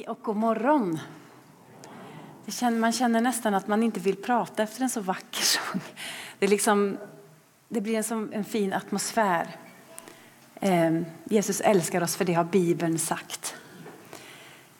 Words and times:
Hej 0.00 0.08
och 0.08 0.18
god 0.22 0.36
morgon. 0.36 0.98
Känner, 2.46 2.78
man 2.78 2.92
känner 2.92 3.20
nästan 3.20 3.54
att 3.54 3.68
man 3.68 3.82
inte 3.82 4.00
vill 4.00 4.16
prata 4.16 4.62
efter 4.62 4.82
en 4.82 4.90
så 4.90 5.00
vacker 5.00 5.42
sång. 5.42 5.80
Det, 6.38 6.46
liksom, 6.46 6.98
det 7.68 7.80
blir 7.80 7.96
en, 7.96 8.04
sån 8.04 8.32
en 8.32 8.44
fin 8.44 8.72
atmosfär. 8.72 9.56
Eh, 10.54 11.00
Jesus 11.24 11.60
älskar 11.60 12.02
oss, 12.02 12.16
för 12.16 12.24
det 12.24 12.34
har 12.34 12.44
Bibeln 12.44 12.98
sagt. 12.98 13.54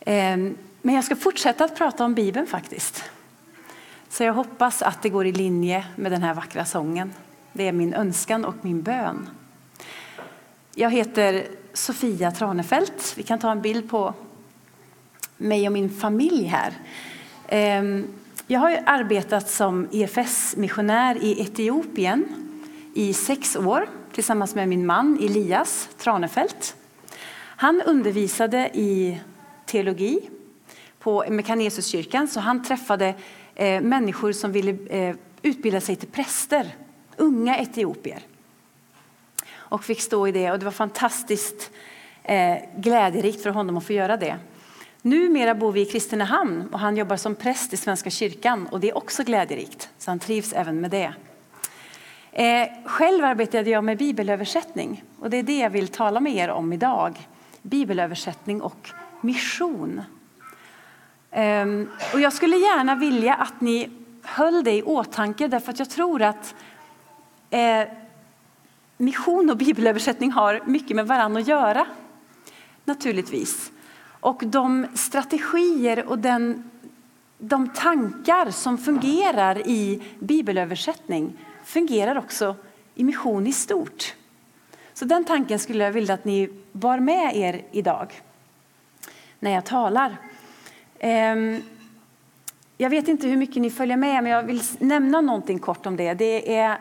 Eh, 0.01 0.37
men 0.83 0.95
jag 0.95 1.05
ska 1.05 1.17
fortsätta 1.17 1.65
att 1.65 1.77
prata 1.77 2.05
om 2.05 2.15
Bibeln 2.15 2.47
faktiskt. 2.47 3.05
Så 4.09 4.25
jag 4.25 4.35
hoppas 4.35 4.83
att 4.83 5.03
det 5.03 5.09
går 5.09 5.27
i 5.27 5.33
linje 5.33 5.87
med 5.97 6.13
den 6.13 6.23
här 6.23 6.35
vackra 6.35 6.65
sången. 6.65 7.13
Det 7.53 7.69
är 7.69 7.73
min 7.73 7.95
önskan 7.95 8.45
och 8.45 8.57
min 8.63 8.83
bön. 8.83 9.29
Jag 10.75 10.91
heter 10.91 11.47
Sofia 11.73 12.31
Tranefelt. 12.31 13.15
Vi 13.17 13.23
kan 13.23 13.39
ta 13.39 13.51
en 13.53 13.63
bild 13.63 13.91
på 13.91 14.15
mig 15.41 15.67
och 15.67 15.73
min 15.73 15.91
familj 15.91 16.45
här. 16.45 16.73
Ehm, 17.49 18.07
jag 18.47 18.61
har 18.61 18.83
arbetat 18.87 19.51
som 19.51 19.89
EFS-missionär 19.93 21.25
i 21.25 21.41
Etiopien 21.41 22.25
i 22.95 23.13
sex 23.13 23.57
år 23.57 23.89
tillsammans 24.13 24.55
med 24.55 24.69
min 24.69 24.87
man 24.87 25.19
Elias 25.23 25.89
Tranefelt. 25.99 26.77
Han 27.37 27.83
undervisade 27.83 28.71
i 28.75 29.21
teologi 29.67 30.31
på 30.99 31.25
Mekanesuskyrkan 31.29 32.29
så 32.29 32.41
han 32.41 32.65
träffade 32.65 33.15
eh, 33.55 33.81
människor 33.81 34.33
som 34.33 34.53
ville 34.53 34.77
eh, 34.91 35.17
utbilda 35.43 35.81
sig 35.81 35.97
till 35.97 36.09
präster, 36.09 36.75
unga 37.17 37.57
etiopier. 37.57 38.23
Och 39.53 39.85
fick 39.85 40.01
stå 40.01 40.29
i 40.29 40.33
det 40.33 40.51
och 40.51 40.59
det 40.59 40.65
var 40.65 40.73
fantastiskt 40.73 41.71
eh, 42.23 42.57
glädjerikt 42.77 43.43
för 43.43 43.51
honom 43.51 43.77
att 43.77 43.87
få 43.87 43.93
göra 43.93 44.17
det. 44.17 44.39
Numera 45.03 45.55
bor 45.55 45.73
vi 45.73 45.81
i 45.81 45.85
Kristinehamn 45.85 46.69
och 46.73 46.79
han 46.79 46.97
jobbar 46.97 47.17
som 47.17 47.35
präst 47.35 47.73
i 47.73 47.77
Svenska 47.77 48.11
kyrkan 48.11 48.67
och 48.67 48.81
det 48.81 48.91
är 48.91 48.97
också 48.97 49.23
glädjerikt, 49.23 49.91
så 49.99 50.11
han 50.11 50.19
trivs 50.19 50.53
även 50.53 50.81
med 50.81 50.91
det. 50.91 51.15
Eh, 52.33 52.69
själv 52.85 53.25
arbetade 53.25 53.71
jag 53.71 53.85
med 53.85 53.99
bibelöversättning 53.99 55.05
och 55.19 55.31
det 55.31 55.37
är 55.37 55.43
det 55.43 55.59
jag 55.59 55.71
vill 55.71 55.89
tala 55.89 56.21
med 56.21 56.35
er 56.35 56.51
om 56.51 56.73
idag. 56.73 57.29
Bibelöversättning 57.63 58.63
och 58.63 58.91
mission. 59.21 60.03
Eh, 61.31 61.67
och 62.13 62.21
jag 62.21 62.33
skulle 62.33 62.57
gärna 62.57 62.95
vilja 62.95 63.35
att 63.35 63.61
ni 63.61 63.91
höll 64.23 64.65
det 64.65 64.73
i 64.73 64.83
åtanke 64.83 65.49
därför 65.49 65.73
att 65.73 65.79
jag 65.79 65.91
tror 65.91 66.23
att 66.23 66.55
eh, 67.51 67.83
mission 68.97 69.51
och 69.51 69.57
bibelöversättning 69.57 70.33
har 70.33 70.63
mycket 70.67 70.97
med 70.97 71.07
varandra 71.07 71.41
att 71.41 71.49
göra. 71.49 71.87
Naturligtvis. 72.85 73.73
Och 74.21 74.43
de 74.47 74.87
strategier 74.95 76.09
och 76.09 76.19
den, 76.19 76.71
de 77.39 77.69
tankar 77.69 78.51
som 78.51 78.79
fungerar 78.79 79.69
i 79.69 80.03
bibelöversättning 80.19 81.33
fungerar 81.65 82.19
också 82.19 82.57
i 82.95 83.05
mission 83.05 83.47
i 83.47 83.53
stort. 83.53 84.15
Så 84.95 85.05
den 85.05 85.25
tanken 85.25 85.59
skulle 85.59 85.85
jag 85.85 85.93
vilja 85.93 86.15
att 86.15 86.25
ni 86.25 86.51
bar 86.73 86.99
med 86.99 87.37
er 87.37 87.63
idag 87.71 88.23
när 89.39 89.51
jag 89.51 89.65
talar. 89.65 90.17
Ehm, 90.99 91.63
jag 92.77 92.91
vet 92.91 93.09
inte 93.09 93.27
hur 93.27 93.37
mycket 93.37 93.63
ni 93.63 93.71
följer 93.71 93.97
med, 93.97 94.23
men 94.23 94.33
jag 94.33 94.43
vill 94.43 94.63
nämna 94.79 95.21
någonting 95.21 95.59
kort 95.59 95.87
om 95.87 95.97
det. 95.97 96.15
Det 96.15 96.57
är, 96.57 96.79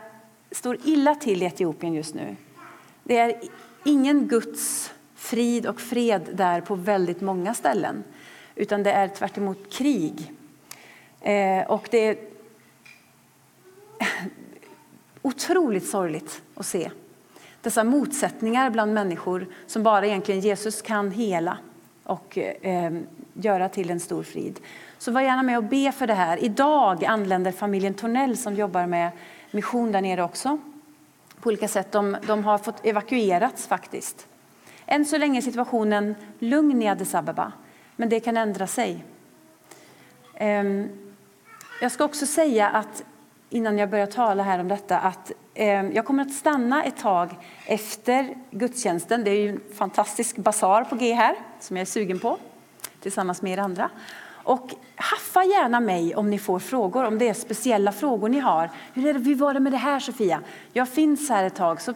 står 0.52 0.78
illa 0.84 1.16
till 1.16 1.44
i 1.44 1.46
Etiopien 1.46 1.94
just 1.94 2.16
nu. 2.16 2.36
Det 3.04 3.18
är 3.18 3.42
ingen 3.86 4.28
Guds 4.28 4.92
frid 5.20 5.66
och 5.66 5.82
fred 5.82 6.30
där 6.34 6.62
på 6.62 6.76
väldigt 6.76 7.22
många 7.22 7.54
ställen. 7.54 8.04
Utan 8.56 8.84
det 8.84 8.92
är 8.92 9.08
tvärt 9.08 9.38
emot 9.38 9.74
krig. 9.74 10.34
Eh, 11.22 11.64
och 11.68 11.88
det 11.92 12.08
är 12.08 12.18
otroligt 15.22 15.90
sorgligt 15.90 16.42
att 16.56 16.66
se 16.66 16.92
dessa 17.62 17.84
motsättningar 17.84 18.70
bland 18.70 18.94
människor 18.94 19.48
som 19.68 19.84
bara 19.84 20.06
egentligen 20.06 20.42
Jesus 20.42 20.82
kan 20.82 21.12
hela 21.12 21.58
och 22.04 22.38
eh, 22.38 22.92
göra 23.34 23.70
till 23.70 23.90
en 23.90 24.00
stor 24.00 24.24
frid. 24.24 24.60
Så 24.98 25.12
var 25.12 25.22
gärna 25.22 25.44
med 25.44 25.58
och 25.58 25.64
be 25.64 25.92
för 25.92 26.08
det 26.08 26.14
här. 26.14 26.44
Idag 26.44 27.06
anländer 27.06 27.52
familjen 27.52 27.94
Tornell 27.94 28.38
som 28.38 28.56
jobbar 28.56 28.86
med 28.86 29.12
mission 29.52 29.92
där 29.92 30.02
nere 30.02 30.24
också. 30.24 30.58
På 31.42 31.48
olika 31.48 31.68
sätt. 31.68 31.92
De, 31.92 32.18
de 32.28 32.44
har 32.44 32.58
fått 32.58 32.86
evakuerats 32.86 33.68
faktiskt. 33.68 34.29
Än 34.92 35.06
så 35.06 35.18
länge 35.18 35.40
är 35.40 35.42
situationen 35.42 36.16
lugn 36.40 36.82
i 36.82 36.90
Addis 36.90 37.16
Abeba, 37.16 37.52
men 37.96 38.10
det 38.10 38.20
kan 38.20 38.38
ändra 38.38 38.68
sig. 38.68 39.06
Ehm, 40.34 40.90
jag 41.82 41.92
ska 41.92 42.04
också 42.04 42.26
säga 42.26 42.70
att 42.70 43.04
innan 43.50 43.78
jag 43.78 43.90
börjar 43.90 44.06
tala 44.06 44.44
här 44.44 44.60
om 44.60 44.68
detta 44.68 45.00
att 45.00 45.32
ehm, 45.54 45.92
jag 45.92 46.06
kommer 46.06 46.24
att 46.24 46.34
stanna 46.34 46.84
ett 46.84 46.98
tag 46.98 47.30
efter 47.66 48.36
gudstjänsten. 48.52 49.24
Det 49.24 49.32
är 49.32 49.42
ju 49.42 49.50
en 49.50 49.62
fantastisk 49.76 50.36
basar 50.38 50.84
på 50.84 50.96
G 50.96 51.14
här 51.14 51.36
som 51.60 51.78
jag 51.78 51.82
är 51.82 51.86
sugen 51.86 52.20
på 52.20 52.38
tillsammans 53.00 53.42
med 53.42 53.52
er 53.54 53.58
andra. 53.58 53.90
Och 54.44 54.70
haffa 54.96 55.44
gärna 55.44 55.80
mig 55.80 56.16
om 56.16 56.30
ni 56.30 56.40
får 56.40 56.60
frågor, 56.60 57.04
om 57.06 57.18
det 57.18 57.30
är 57.30 57.34
speciella 57.34 57.92
frågor 57.92 58.30
ni 58.30 58.40
har. 58.40 58.70
Hur, 58.94 59.06
är 59.06 59.14
det, 59.14 59.20
hur 59.20 59.36
var 59.36 59.54
det 59.54 59.60
med 59.60 59.74
det 59.74 59.78
här 59.78 60.00
Sofia? 60.00 60.42
Jag 60.74 60.90
finns 60.90 61.30
här 61.30 61.44
ett 61.44 61.56
tag, 61.56 61.82
så 61.82 61.94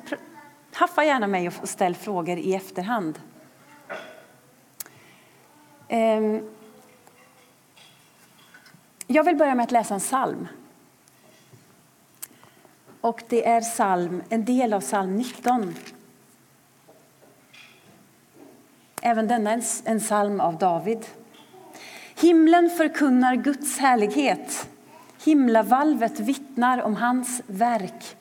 Haffa 0.73 1.05
gärna 1.05 1.27
mig 1.27 1.47
och 1.47 1.69
ställ 1.69 1.95
frågor 1.95 2.37
i 2.37 2.55
efterhand. 2.55 3.19
Ehm, 5.87 6.49
jag 9.07 9.23
vill 9.23 9.35
börja 9.35 9.55
med 9.55 9.63
att 9.63 9.71
läsa 9.71 9.93
en 9.93 9.99
psalm. 9.99 10.47
Och 13.01 13.23
det 13.29 13.47
är 13.47 13.61
psalm, 13.61 14.23
en 14.29 14.45
del 14.45 14.73
av 14.73 14.81
psalm 14.81 15.15
19. 15.15 15.75
Även 19.01 19.27
denna 19.27 19.51
är 19.51 19.61
en 19.85 19.99
psalm 19.99 20.39
av 20.39 20.57
David. 20.57 21.05
Himlen 22.15 22.69
förkunnar 22.69 23.35
Guds 23.35 23.77
härlighet. 23.77 24.69
Himlavalvet 25.23 26.19
vittnar 26.19 26.81
om 26.81 26.95
hans 26.95 27.41
verk. 27.47 28.17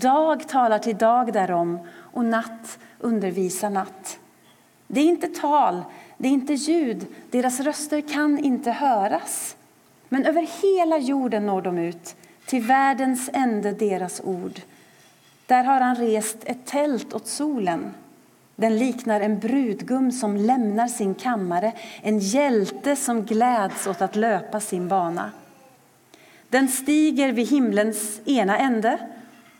Dag 0.00 0.48
talar 0.48 0.78
till 0.78 0.96
dag 0.96 1.32
därom 1.32 1.78
och 1.96 2.24
natt 2.24 2.78
undervisar 2.98 3.70
natt. 3.70 4.18
Det 4.86 5.00
är 5.00 5.04
inte 5.04 5.28
tal, 5.28 5.82
det 6.18 6.28
är 6.28 6.32
inte 6.32 6.52
ljud, 6.52 7.06
deras 7.30 7.60
röster 7.60 8.00
kan 8.00 8.38
inte 8.38 8.70
höras. 8.70 9.56
Men 10.08 10.24
över 10.26 10.46
hela 10.62 10.98
jorden 10.98 11.46
når 11.46 11.62
de 11.62 11.78
ut, 11.78 12.16
till 12.46 12.62
världens 12.62 13.30
ände 13.32 13.72
deras 13.72 14.20
ord. 14.24 14.60
Där 15.46 15.64
har 15.64 15.80
han 15.80 15.96
rest 15.96 16.38
ett 16.44 16.66
tält 16.66 17.14
åt 17.14 17.26
solen. 17.26 17.94
Den 18.56 18.78
liknar 18.78 19.20
en 19.20 19.38
brudgum 19.38 20.12
som 20.12 20.36
lämnar 20.36 20.88
sin 20.88 21.14
kammare, 21.14 21.72
en 22.02 22.18
hjälte 22.18 22.96
som 22.96 23.24
gläds 23.24 23.86
åt 23.86 24.02
att 24.02 24.16
löpa 24.16 24.60
sin 24.60 24.88
bana. 24.88 25.30
Den 26.48 26.68
stiger 26.68 27.32
vid 27.32 27.48
himlens 27.48 28.20
ena 28.24 28.58
ände 28.58 28.98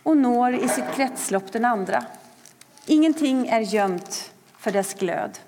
och 0.04 0.16
når 0.16 0.54
i 0.54 0.68
sitt 0.68 0.92
kretslopp 0.94 1.52
den 1.52 1.64
andra. 1.64 2.04
Ingenting 2.86 3.48
är 3.48 3.60
gömt 3.60 4.32
för 4.58 4.70
dess 4.70 4.94
glöd. 4.94 5.38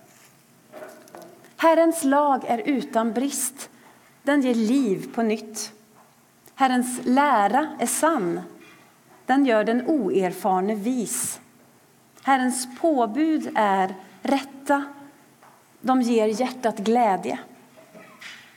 Herrens 1.56 2.04
lag 2.04 2.44
är 2.44 2.58
utan 2.58 3.12
brist, 3.12 3.70
den 4.22 4.42
ger 4.42 4.54
liv 4.54 5.14
på 5.14 5.22
nytt. 5.22 5.72
Herrens 6.54 7.00
lära 7.04 7.76
är 7.78 7.86
sann, 7.86 8.40
den 9.26 9.46
gör 9.46 9.64
den 9.64 9.86
oerfarne 9.86 10.74
vis. 10.74 11.40
Herrens 12.22 12.68
påbud 12.80 13.50
är 13.54 13.94
rätta, 14.22 14.84
de 15.80 16.02
ger 16.02 16.26
hjärtat 16.26 16.78
glädje. 16.78 17.38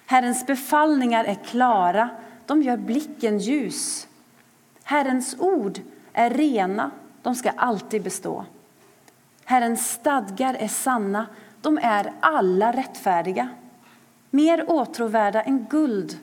Herrens 0.06 0.46
befallningar 0.46 1.24
är 1.26 1.36
klara, 1.36 2.10
de 2.46 2.62
gör 2.62 2.78
blicken 2.78 3.40
ljus. 3.40 4.08
Herrens 4.90 5.36
ord 5.40 5.80
är 6.14 6.30
rena, 6.30 6.92
de 7.22 7.36
ska 7.36 7.50
alltid 7.50 8.04
bestå. 8.04 8.46
Herrens 9.46 9.92
stadgar 9.92 10.54
är 10.54 10.68
sanna, 10.68 11.28
De 11.62 11.78
är 11.78 12.14
alla 12.20 12.72
rättfärdiga, 12.72 13.50
mer 14.30 14.66
åtråvärda 14.72 15.42
än 15.42 15.66
guld, 15.70 16.18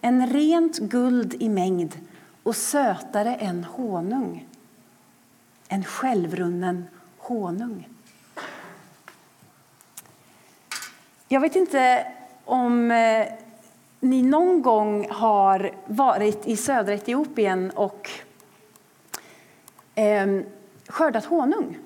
än 0.00 0.26
rent 0.26 0.78
guld 0.78 1.34
i 1.34 1.48
mängd 1.48 1.98
och 2.42 2.56
sötare 2.56 3.34
än 3.34 3.64
honung, 3.64 4.48
en 5.68 5.84
självrunnen 5.84 6.88
honung. 7.18 7.88
Jag 11.28 11.40
vet 11.40 11.56
inte 11.56 12.06
om 12.44 12.90
eh, 12.90 13.26
ni 14.00 14.22
någon 14.22 14.62
gång 14.62 15.06
har 15.10 15.70
varit 15.86 16.46
i 16.46 16.56
södra 16.56 16.94
Etiopien 16.94 17.70
och 17.70 18.10
eh, 19.94 20.40
skördat 20.88 21.24
honung. 21.24 21.78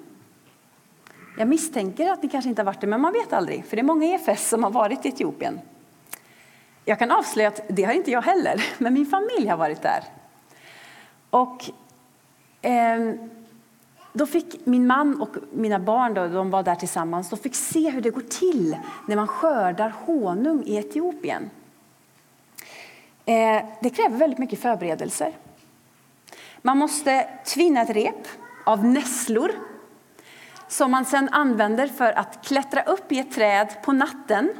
Jag 1.38 1.48
misstänker 1.48 2.12
att 2.12 2.22
ni 2.22 2.28
kanske 2.28 2.48
inte 2.48 2.62
har 2.62 2.66
varit 2.66 2.80
det, 2.80 2.86
men 2.86 3.00
man 3.00 3.12
vet 3.12 3.32
aldrig. 3.32 3.64
För 3.64 3.76
det 3.76 3.80
är 3.80 3.84
många 3.84 4.06
EFS 4.06 4.48
som 4.48 4.64
har 4.64 4.70
varit 4.70 5.06
i 5.06 5.08
Etiopien. 5.08 5.60
Jag 6.84 6.98
kan 6.98 7.10
avslöja 7.10 7.48
att 7.48 7.60
det 7.68 7.84
har 7.84 7.92
inte 7.92 8.10
jag 8.10 8.22
heller, 8.22 8.64
men 8.78 8.94
min 8.94 9.06
familj 9.06 9.48
har 9.48 9.56
varit 9.56 9.82
där. 9.82 10.04
Och 11.30 11.64
eh, 12.62 13.14
då 14.12 14.26
fick 14.26 14.66
min 14.66 14.86
man 14.86 15.20
och 15.20 15.36
mina 15.52 15.78
barn, 15.78 16.14
då, 16.14 16.28
de 16.28 16.50
var 16.50 16.62
där 16.62 16.74
tillsammans, 16.74 17.30
de 17.30 17.38
fick 17.38 17.54
se 17.54 17.90
hur 17.90 18.00
det 18.00 18.10
går 18.10 18.20
till 18.20 18.76
när 19.08 19.16
man 19.16 19.28
skördar 19.28 19.94
honung 20.06 20.62
i 20.66 20.76
Etiopien. 20.76 21.50
Eh, 23.26 23.64
det 23.80 23.90
kräver 23.90 24.16
väldigt 24.16 24.38
mycket 24.38 24.62
förberedelser. 24.62 25.32
Man 26.62 26.78
måste 26.78 27.28
tvinna 27.44 27.82
ett 27.82 27.90
rep 27.90 28.28
av 28.64 28.84
nässlor 28.84 29.52
som 30.68 30.90
man 30.90 31.04
sedan 31.04 31.28
använder 31.32 31.86
för 31.86 32.12
att 32.12 32.46
klättra 32.46 32.82
upp 32.82 33.12
i 33.12 33.18
ett 33.18 33.34
träd 33.34 33.68
på 33.82 33.92
natten. 33.92 34.54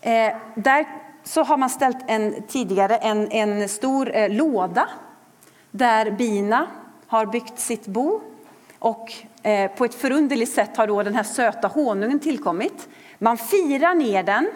Eh, 0.00 0.36
där 0.54 0.86
så 1.24 1.42
har 1.42 1.56
man 1.56 1.70
ställt 1.70 1.98
en, 2.06 2.42
tidigare 2.42 2.96
en, 2.96 3.32
en 3.32 3.68
stor 3.68 4.16
eh, 4.16 4.30
låda 4.30 4.88
där 5.70 6.10
bina 6.10 6.66
har 7.06 7.26
byggt 7.26 7.58
sitt 7.58 7.86
bo. 7.86 8.20
Och 8.78 9.12
eh, 9.42 9.70
på 9.70 9.84
ett 9.84 9.94
förunderligt 9.94 10.52
sätt 10.52 10.76
har 10.76 10.86
då 10.86 11.02
den 11.02 11.14
här 11.14 11.22
söta 11.22 11.68
honungen 11.68 12.20
tillkommit. 12.20 12.88
Man 13.18 13.38
firar 13.38 13.94
ner 13.94 14.22
den, 14.22 14.50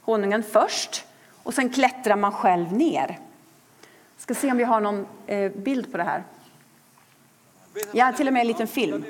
honungen 0.00 0.42
först, 0.42 1.04
och 1.42 1.54
sen 1.54 1.70
klättrar 1.70 2.16
man 2.16 2.32
själv 2.32 2.72
ner. 2.72 3.18
Jag 4.16 4.22
ska 4.22 4.34
se 4.34 4.50
om 4.50 4.56
vi 4.56 4.64
har 4.64 4.80
någon 4.80 5.06
eh, 5.26 5.52
bild 5.52 5.92
på 5.92 5.96
det 5.96 6.04
här. 6.04 6.24
Jag 7.92 8.04
har 8.04 8.12
till 8.12 8.26
och 8.26 8.32
med 8.32 8.40
en 8.40 8.46
liten 8.46 8.68
film. 8.68 9.04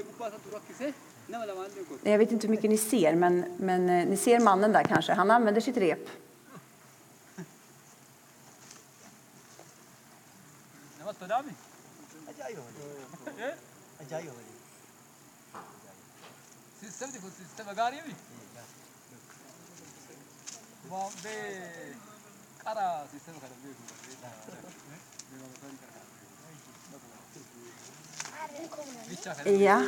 Jag 2.03 2.19
vet 2.19 2.33
inte 2.33 2.47
hur 2.47 2.55
mycket 2.55 2.71
ni 2.71 2.79
ser, 2.79 3.15
men, 3.15 3.45
men 3.57 3.89
eh, 3.89 4.07
ni 4.09 4.17
ser 4.17 4.41
mannen 4.41 4.73
där 4.73 4.85
kanske. 4.85 5.13
Han 5.13 5.31
använder 5.31 5.61
sitt 5.61 5.77
rep. 5.77 6.09
Ja. 29.45 29.83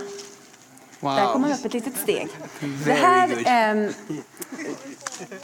Där 1.00 1.32
kom 1.32 1.40
man 1.40 1.52
upp 1.52 1.64
ett 1.64 1.72
litet 1.74 1.96
steg. 1.96 2.28
Det 2.84 2.92
här 2.92 3.28
eh, 3.28 3.90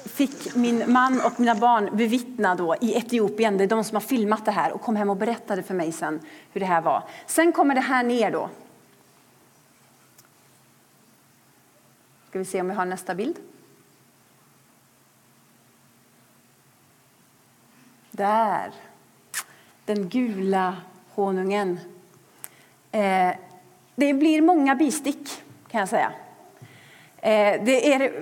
fick 0.05 0.55
min 0.55 0.93
man 0.93 1.21
och 1.21 1.41
mina 1.41 1.55
barn 1.55 1.97
bevittna 1.97 2.55
då 2.55 2.77
i 2.81 2.97
Etiopien. 2.97 3.59
Det 3.59 3.65
är 3.65 3.69
de 3.69 3.85
som 3.85 3.95
har 3.95 4.01
filmat 4.01 4.45
det 4.45 4.51
här 4.51 4.73
och 4.73 4.81
kom 4.81 4.97
hem 4.97 5.11
och 5.11 5.17
berättade 5.17 5.63
för 5.63 5.75
mig 5.75 5.93
sen 5.93 6.21
hur 6.53 6.61
det 6.61 6.67
här 6.67 6.81
var. 6.81 7.09
Sen 7.27 7.53
kommer 7.53 7.75
det 7.75 7.81
här 7.81 8.03
ner 8.03 8.31
då. 8.31 8.51
Ska 12.29 12.39
vi 12.39 12.45
se 12.45 12.61
om 12.61 12.69
vi 12.69 12.75
har 12.75 12.85
nästa 12.85 13.15
bild. 13.15 13.37
Där. 18.21 18.73
Den 19.85 20.09
gula 20.09 20.77
honungen. 21.15 21.81
Eh, 22.93 23.31
det 23.97 24.15
blir 24.15 24.43
många 24.43 24.75
bistick 24.75 25.43
kan 25.71 25.81
jag 25.81 25.89
säga. 25.89 26.13
Eh, 27.17 27.65
det 27.65 27.93
är 27.93 28.13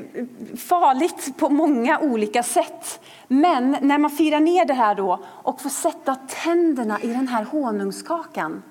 farligt 0.57 1.37
på 1.37 1.49
många 1.49 1.99
olika 1.99 2.43
sätt. 2.43 3.01
Men 3.29 3.77
när 3.81 3.99
man 3.99 4.11
firar 4.11 4.41
ner 4.41 4.65
det 4.65 4.75
här 4.75 4.95
då 4.95 5.25
och 5.27 5.61
får 5.61 5.71
sätta 5.71 6.15
tänderna 6.15 7.01
i 7.01 7.09
den 7.09 7.29
här 7.29 7.45
honungskakan. 7.45 8.63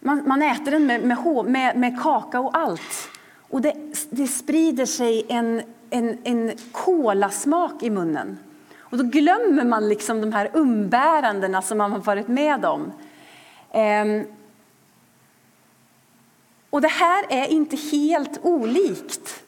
Man, 0.00 0.22
man 0.26 0.42
äter 0.42 0.70
den 0.70 0.86
med, 0.86 1.04
med, 1.04 1.44
med, 1.46 1.76
med 1.76 2.02
kaka 2.02 2.40
och 2.40 2.56
allt. 2.56 3.08
Och 3.50 3.60
det, 3.60 3.74
det 4.10 4.26
sprider 4.26 4.86
sig 4.86 5.26
en, 5.28 5.62
en, 5.90 6.18
en 6.24 6.52
kolasmak 6.72 7.82
i 7.82 7.90
munnen. 7.90 8.38
Och 8.92 8.98
då 8.98 9.04
glömmer 9.04 9.64
man 9.64 9.88
liksom 9.88 10.20
de 10.20 10.32
här 10.32 10.50
umbärandena 10.52 11.62
som 11.62 11.78
man 11.78 11.92
har 11.92 11.98
varit 11.98 12.28
med 12.28 12.64
om. 12.64 12.92
Ehm, 13.70 14.24
och 16.70 16.80
det 16.80 16.88
här 16.88 17.24
är 17.28 17.46
inte 17.46 17.76
helt 17.76 18.38
olikt 18.42 19.44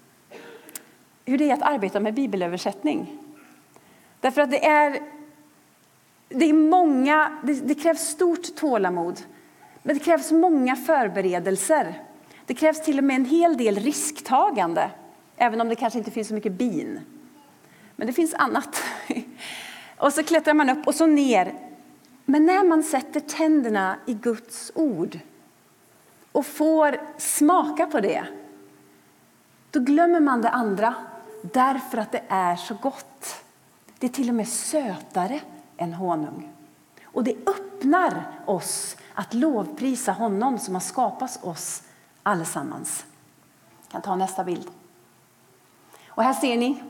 hur 1.25 1.38
det 1.38 1.50
är 1.50 1.55
att 1.55 1.62
arbeta 1.62 2.00
med 2.00 2.14
bibelöversättning. 2.14 3.19
Därför 4.20 4.43
att 4.43 4.50
det 4.50 4.67
är, 4.67 5.00
det 6.29 6.44
är 6.44 6.52
många, 6.52 7.38
det, 7.43 7.52
det 7.52 7.75
krävs 7.75 8.00
stort 8.00 8.56
tålamod, 8.56 9.20
men 9.82 9.99
det 9.99 10.05
krävs 10.05 10.32
många 10.32 10.76
förberedelser. 10.76 12.02
Det 12.46 12.55
krävs 12.55 12.85
till 12.85 12.99
och 12.99 13.05
med 13.05 13.17
en 13.17 13.25
hel 13.25 13.56
del 13.56 13.76
risktagande, 13.76 14.91
även 15.37 15.61
om 15.61 15.69
det 15.69 15.76
kanske 15.76 15.99
inte 15.99 16.11
finns 16.11 16.29
så 16.29 16.35
mycket 16.35 16.52
bin. 16.52 17.00
Men 17.96 18.06
det 18.06 18.12
finns 18.12 18.35
annat. 18.35 18.82
Och 19.96 20.12
så 20.12 20.23
klättrar 20.23 20.55
man 20.55 20.70
upp 20.70 20.87
och 20.87 20.94
så 20.94 21.06
ner. 21.06 21.55
Men 22.25 22.46
när 22.46 22.64
man 22.64 22.82
sätter 22.82 23.20
tänderna 23.20 23.96
i 24.06 24.14
Guds 24.14 24.73
ord 24.75 25.19
och 26.32 26.46
får 26.46 27.00
smaka 27.19 27.87
på 27.87 28.00
det, 28.00 28.25
då 29.70 29.81
glömmer 29.81 30.20
man 30.20 30.43
det 30.43 30.49
andra 30.49 30.94
därför 31.43 31.99
att 31.99 32.12
det 32.12 32.23
är 32.29 32.56
så 32.56 32.74
gott. 32.74 33.44
Det 33.98 34.06
är 34.06 34.10
till 34.10 34.29
och 34.29 34.34
med 34.34 34.48
sötare 34.48 35.41
än 35.77 35.94
honung. 35.94 36.53
Och 37.05 37.24
det 37.24 37.36
öppnar 37.46 38.24
oss 38.46 38.96
att 39.15 39.34
lovprisa 39.34 40.13
honom 40.13 40.58
som 40.58 40.74
har 40.74 40.81
skapat 40.81 41.44
oss 41.44 41.82
allesammans. 42.22 43.05
Jag 43.82 43.93
kan 43.93 44.03
ta 44.03 44.17
nästa 44.17 44.44
bild. 44.44 44.70
Och 46.06 46.22
här 46.22 46.32
ser 46.32 46.56
ni 46.56 46.82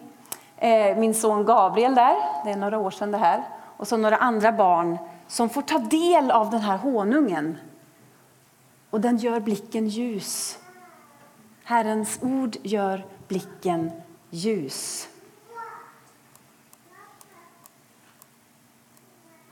Eh, 0.57 0.97
min 0.97 1.15
son 1.15 1.45
Gabriel 1.45 1.95
där, 1.95 2.17
det 2.45 2.51
är 2.51 2.57
några 2.57 2.79
år 2.79 2.91
sedan 2.91 3.11
det 3.11 3.19
här. 3.19 3.43
Och 3.77 3.89
så 3.89 3.97
några 3.97 4.17
andra 4.17 4.53
barn 4.53 4.99
som 5.27 5.51
får 5.51 5.63
ta 5.63 5.79
del 5.79 6.31
av 6.31 6.51
den 6.51 6.61
här 6.61 6.77
honungen 6.77 7.59
och 8.91 9.01
den 9.01 9.17
gör 9.17 9.41
blicken 9.41 9.89
ljus. 9.89 10.59
Herrens 11.65 12.19
ord 12.23 12.57
gör 12.63 13.07
blicken 13.29 13.91
ljus. 14.31 15.09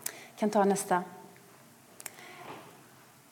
Jag 0.04 0.37
kan 0.37 0.50
ta 0.50 0.64
nästa. 0.64 1.02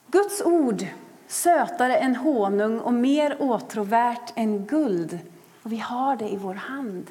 Guds 0.07 0.41
ord 0.41 0.85
sötare 1.27 1.97
än 1.97 2.15
honung 2.15 2.79
och 2.79 2.93
mer 2.93 3.37
åtråvärt 3.39 4.33
än 4.35 4.65
guld. 4.65 5.19
Och 5.63 5.71
vi 5.71 5.77
har 5.77 6.15
det 6.15 6.29
i 6.29 6.37
vår 6.37 6.53
hand. 6.53 7.09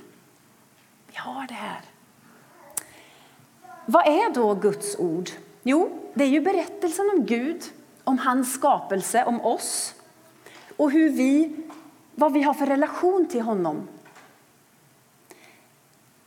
Vi 1.10 1.16
har 1.16 1.46
det 1.46 1.54
här. 1.54 1.80
Vad 3.86 4.06
är 4.06 4.34
då 4.34 4.54
Guds 4.54 4.98
ord? 4.98 5.30
Jo, 5.62 5.90
det 6.14 6.24
är 6.24 6.28
ju 6.28 6.40
berättelsen 6.40 7.10
om 7.16 7.26
Gud 7.26 7.62
om 8.04 8.18
hans 8.18 8.52
skapelse, 8.52 9.24
om 9.24 9.40
oss 9.40 9.94
och 10.76 10.90
hur 10.90 11.10
vi, 11.10 11.56
vad 12.14 12.32
vi 12.32 12.42
har 12.42 12.54
för 12.54 12.66
relation 12.66 13.26
till 13.26 13.40
honom. 13.40 13.88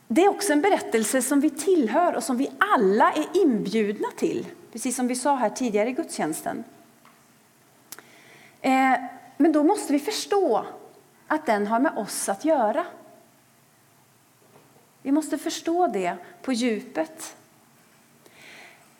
Det 0.08 0.24
är 0.24 0.28
också 0.28 0.52
en 0.52 0.60
berättelse 0.60 1.22
som 1.22 1.40
vi 1.40 1.50
tillhör 1.50 2.14
och 2.14 2.22
som 2.22 2.36
vi 2.36 2.50
alla 2.58 3.12
är 3.12 3.26
inbjudna 3.34 4.08
till, 4.16 4.46
precis 4.72 4.96
som 4.96 5.08
vi 5.08 5.14
sa 5.14 5.34
här 5.34 5.50
tidigare 5.50 5.88
i 5.88 5.92
gudstjänsten. 5.92 6.64
Eh, 8.60 8.94
men 9.36 9.52
då 9.52 9.62
måste 9.62 9.92
vi 9.92 9.98
förstå 9.98 10.64
att 11.26 11.46
den 11.46 11.66
har 11.66 11.80
med 11.80 11.98
oss 11.98 12.28
att 12.28 12.44
göra. 12.44 12.84
Vi 15.04 15.12
måste 15.12 15.38
förstå 15.38 15.86
det 15.86 16.16
på 16.42 16.52
djupet. 16.52 17.36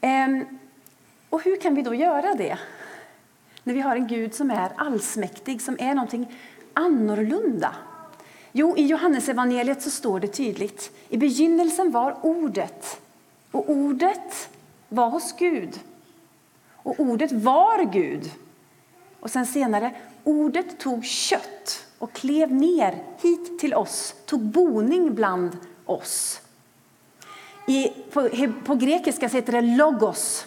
Ehm, 0.01 0.45
och 1.31 1.43
hur 1.43 1.57
kan 1.57 1.75
vi 1.75 1.83
då 1.83 1.95
göra 1.95 2.35
det? 2.35 2.59
När 3.63 3.75
vi 3.75 3.81
har 3.81 3.97
en 3.97 4.07
Gud 4.07 4.35
som 4.35 4.51
är 4.51 4.73
allsmäktig, 4.77 5.63
som 5.63 5.77
är 5.81 5.95
någonting 5.95 6.35
annorlunda? 6.73 7.75
Jo, 8.53 8.77
i 8.77 8.87
Johannesevangeliet 8.87 9.83
så 9.83 9.91
står 9.91 10.21
det 10.21 10.29
tydligt. 10.29 10.91
I 11.09 11.17
begynnelsen 11.17 11.91
var 11.91 12.17
ordet 12.23 13.01
och 13.51 13.71
ordet 13.71 14.49
var 14.89 15.11
hos 15.11 15.37
Gud. 15.39 15.81
Och 16.73 17.01
ordet 17.01 17.33
var 17.33 17.93
Gud. 17.93 18.31
Och 19.21 19.31
sen 19.31 19.47
senare, 19.47 19.95
ordet 20.25 20.79
tog 20.79 21.05
kött 21.05 21.87
och 21.99 22.13
klev 22.13 22.53
ner 22.53 23.03
hit 23.23 23.59
till 23.59 23.75
oss, 23.75 24.15
tog 24.27 24.41
boning 24.41 25.15
bland 25.15 25.57
oss. 25.87 26.41
I, 27.67 27.89
på, 27.89 28.29
på 28.65 28.75
grekiska 28.75 29.29
heter 29.29 29.53
det 29.53 29.61
logos. 29.61 30.47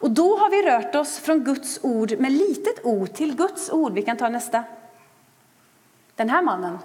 Och 0.00 0.10
då 0.10 0.36
har 0.36 0.50
vi 0.50 0.70
rört 0.70 0.94
oss 0.94 1.18
från 1.18 1.44
Guds 1.44 1.80
ord 1.82 2.18
med 2.18 2.32
litet 2.32 2.84
o 2.84 3.06
till 3.06 3.36
Guds 3.36 3.70
ord. 3.70 3.92
Vi 3.92 4.02
kan 4.02 4.16
ta 4.16 4.28
nästa. 4.28 4.64
Den 6.16 6.30
här 6.30 6.42
mannen. 6.42 6.78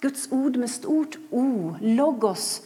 Guds 0.00 0.32
ord 0.32 0.56
med 0.56 0.70
stort 0.70 1.16
O, 1.30 1.76
logos, 1.80 2.62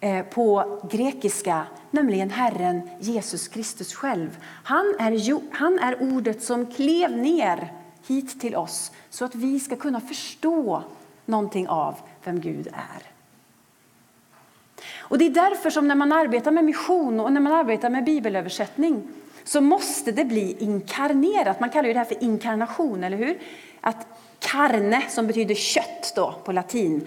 eh, 0.00 0.24
på 0.26 0.78
grekiska, 0.90 1.66
nämligen 1.90 2.30
Herren 2.30 2.90
Jesus 3.00 3.48
Kristus 3.48 3.94
själv. 3.94 4.38
Han 4.64 4.94
är, 4.98 5.54
han 5.54 5.78
är 5.78 6.02
ordet 6.02 6.42
som 6.42 6.66
klev 6.66 7.16
ner 7.16 7.72
hit 8.06 8.40
till 8.40 8.56
oss 8.56 8.92
så 9.10 9.24
att 9.24 9.34
vi 9.34 9.60
ska 9.60 9.76
kunna 9.76 10.00
förstå 10.00 10.82
någonting 11.32 11.68
av 11.68 11.94
vem 12.24 12.40
Gud 12.40 12.66
är. 12.66 13.02
Och 14.98 15.18
Det 15.18 15.26
är 15.26 15.30
därför 15.30 15.70
som 15.70 15.88
när 15.88 15.94
man 15.94 16.12
arbetar 16.12 16.50
med 16.50 16.64
mission 16.64 17.20
och 17.20 17.32
när 17.32 17.40
man 17.40 17.52
arbetar 17.52 17.90
med 17.90 18.04
bibelöversättning 18.04 19.08
så 19.44 19.60
måste 19.60 20.12
det 20.12 20.24
bli 20.24 20.56
inkarnerat. 20.58 21.60
Man 21.60 21.70
kallar 21.70 21.88
det 21.88 21.98
här 21.98 22.04
för 22.04 22.22
inkarnation, 22.22 23.04
eller 23.04 23.16
hur? 23.16 23.38
Att 23.80 24.06
carne, 24.38 25.02
som 25.08 25.26
betyder 25.26 25.54
kött 25.54 26.12
då, 26.16 26.34
på 26.44 26.52
latin, 26.52 27.06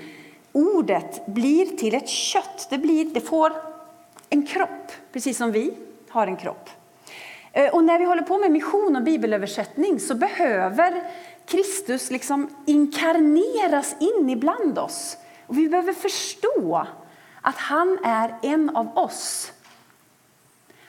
ordet 0.51 1.25
blir 1.25 1.65
till 1.65 1.95
ett 1.95 2.09
kött. 2.09 2.67
Det, 2.69 2.77
blir, 2.77 3.05
det 3.05 3.21
får 3.21 3.53
en 4.29 4.47
kropp, 4.47 4.91
precis 5.13 5.37
som 5.37 5.51
vi 5.51 5.73
har 6.09 6.27
en 6.27 6.37
kropp. 6.37 6.69
Eh, 7.51 7.75
och 7.75 7.83
när 7.83 7.99
vi 7.99 8.05
håller 8.05 8.21
på 8.21 8.37
med 8.37 8.51
mission 8.51 8.95
och 8.95 9.03
bibelöversättning 9.03 9.99
så 9.99 10.15
behöver 10.15 11.03
Kristus 11.45 12.11
liksom 12.11 12.49
inkarneras 12.65 13.95
in 13.99 14.29
ibland 14.29 14.79
oss. 14.79 15.17
Och 15.47 15.57
vi 15.57 15.69
behöver 15.69 15.93
förstå 15.93 16.87
att 17.41 17.57
han 17.57 17.99
är 18.03 18.35
en 18.41 18.69
av 18.69 18.97
oss. 18.97 19.51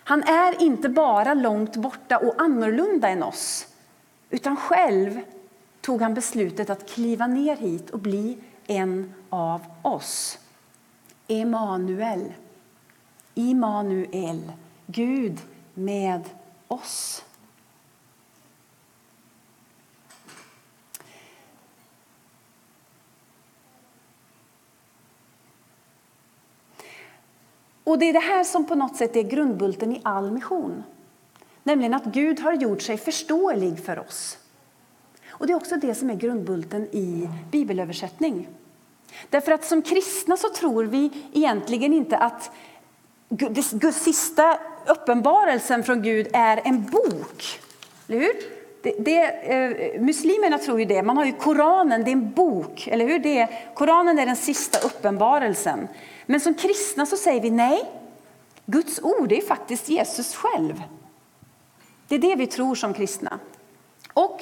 Han 0.05 0.23
är 0.23 0.63
inte 0.63 0.89
bara 0.89 1.35
långt 1.35 1.77
borta 1.77 2.19
och 2.19 2.43
annorlunda 2.43 3.09
än 3.09 3.23
oss 3.23 3.67
utan 4.31 4.57
själv 4.57 5.21
tog 5.81 6.03
han 6.03 6.15
beslutet 6.15 6.71
att 6.71 6.91
kliva 6.91 7.27
ner 7.27 7.57
hit 7.57 7.91
och 7.91 7.99
bli 7.99 8.39
en 8.67 9.15
av 9.31 9.65
oss. 9.83 10.39
Emanuel. 11.29 12.33
Immanuel. 13.35 14.53
Gud 14.87 15.39
med 15.75 16.25
oss. 16.69 17.25
Och 27.87 27.99
Det 27.99 28.09
är 28.09 28.13
det 28.13 28.19
här 28.19 28.45
som 28.45 28.65
på 28.65 28.75
något 28.75 28.97
sätt 28.97 29.17
är 29.17 29.23
grundbulten 29.23 29.93
i 29.93 30.01
all 30.05 30.31
mission. 30.31 30.85
Nämligen 31.63 31.95
att 31.95 32.05
Gud 32.05 32.41
har 32.41 32.53
gjort 32.53 32.83
sig 32.83 32.99
förståelig 32.99 33.85
för 33.85 33.99
oss. 33.99 34.39
Och 35.29 35.47
Det 35.47 35.53
är 35.53 35.57
också 35.57 35.77
det 35.77 35.95
som 35.95 36.11
är 36.11 36.15
grundbulten 36.15 36.83
i 36.83 37.29
bibelöversättning. 37.51 38.49
Därför 39.31 39.53
att 39.53 39.65
som 39.65 39.83
kristna 39.83 40.37
så 40.37 40.49
tror 40.49 40.85
vi 40.85 41.11
egentligen 41.33 41.93
inte 41.93 42.17
att 42.17 42.51
Guds 43.29 44.03
sista 44.03 44.59
uppenbarelsen 44.87 45.85
från 45.85 46.03
Gud 46.03 46.29
är 46.33 46.61
en 46.65 46.85
bok. 46.85 47.61
Eller 48.09 48.19
hur? 48.19 48.33
Det, 48.83 48.95
det, 48.99 49.23
eh, 49.23 50.01
muslimerna 50.01 50.59
tror 50.59 50.79
ju 50.79 50.85
det. 50.85 51.03
Man 51.03 51.17
har 51.17 51.25
ju 51.25 51.33
Koranen, 51.33 52.05
det 52.05 52.11
är 52.11 52.13
en 52.13 52.33
bok. 52.33 52.89
Eller 52.89 53.07
hur? 53.07 53.19
Det 53.19 53.39
är, 53.39 53.75
Koranen 53.75 54.19
är 54.19 54.27
den 54.27 54.37
sista 54.37 54.87
uppenbarelsen. 54.87 55.89
Men 56.27 56.41
som 56.41 56.55
kristna 56.55 57.07
så 57.07 57.17
säger 57.17 57.41
vi 57.41 57.51
nej. 57.51 57.91
Guds 58.67 59.01
ord 59.03 59.33
är 59.33 59.41
faktiskt 59.41 59.89
Jesus 59.89 60.35
själv. 60.35 60.83
Det 62.09 62.15
är 62.15 62.19
det 62.19 62.35
vi 62.35 62.47
tror 62.47 62.75
som 62.75 62.95
kristna. 62.95 63.39
Och 64.13 64.41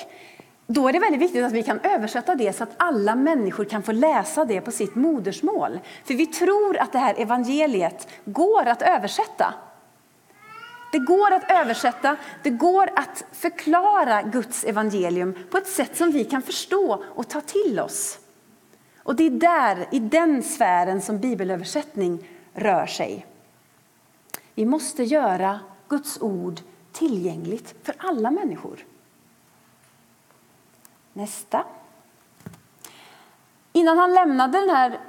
då 0.67 0.89
är 0.89 0.93
det 0.93 0.99
väldigt 0.99 1.21
viktigt 1.21 1.45
att 1.45 1.53
vi 1.53 1.63
kan 1.63 1.81
översätta 1.81 2.35
det 2.35 2.53
så 2.53 2.63
att 2.63 2.75
alla 2.77 3.15
människor 3.15 3.65
kan 3.65 3.83
få 3.83 3.93
läsa 3.93 4.45
det 4.45 4.61
på 4.61 4.71
sitt 4.71 4.95
modersmål. 4.95 5.81
För 6.05 6.15
vi 6.15 6.27
tror 6.27 6.79
att 6.79 6.93
det 6.93 6.99
här 6.99 7.15
evangeliet 7.19 8.09
går 8.25 8.67
att 8.69 8.83
översätta. 8.83 9.55
Det 10.93 10.99
går 10.99 11.31
att 11.31 11.51
översätta, 11.51 12.17
det 12.43 12.51
går 12.51 12.91
att 12.97 13.25
förklara 13.33 14.23
Guds 14.23 14.65
evangelium 14.65 15.35
på 15.51 15.59
ett 15.59 15.69
sätt 15.69 15.97
som 15.97 16.11
vi 16.11 16.25
kan 16.25 16.43
förstå 16.43 17.05
och 17.15 17.29
ta 17.29 17.41
till 17.41 17.81
oss. 17.81 18.19
Och 19.05 19.17
det 19.17 19.27
är 19.27 19.31
där, 19.31 19.87
i 19.91 19.99
den 19.99 20.43
sfären 20.43 21.03
som 21.03 21.19
bibelöversättning 21.19 22.29
rör 22.55 22.87
sig. 22.87 23.27
Vi 24.55 24.65
måste 24.65 25.05
göra 25.05 25.61
Guds 25.89 26.23
ord 26.23 26.61
tillgängligt 26.93 27.75
för 27.83 27.95
alla 27.99 28.31
människor. 28.31 28.79
Nästa. 31.13 31.65
Innan 33.73 33.99
han 33.99 34.15
lämnade 34.15 34.59
den 34.59 34.71
här 34.71 35.01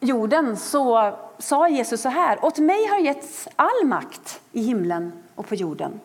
jorden 0.00 0.56
så 0.56 1.16
sa 1.38 1.68
Jesus 1.68 2.02
så 2.02 2.08
här. 2.08 2.44
Åt 2.44 2.58
mig 2.58 2.86
har 2.86 2.98
getts 2.98 3.48
all 3.56 3.86
makt 3.86 4.40
i 4.52 4.62
himlen 4.62 5.12
och 5.34 5.48
på 5.48 5.54
jorden. 5.54 6.00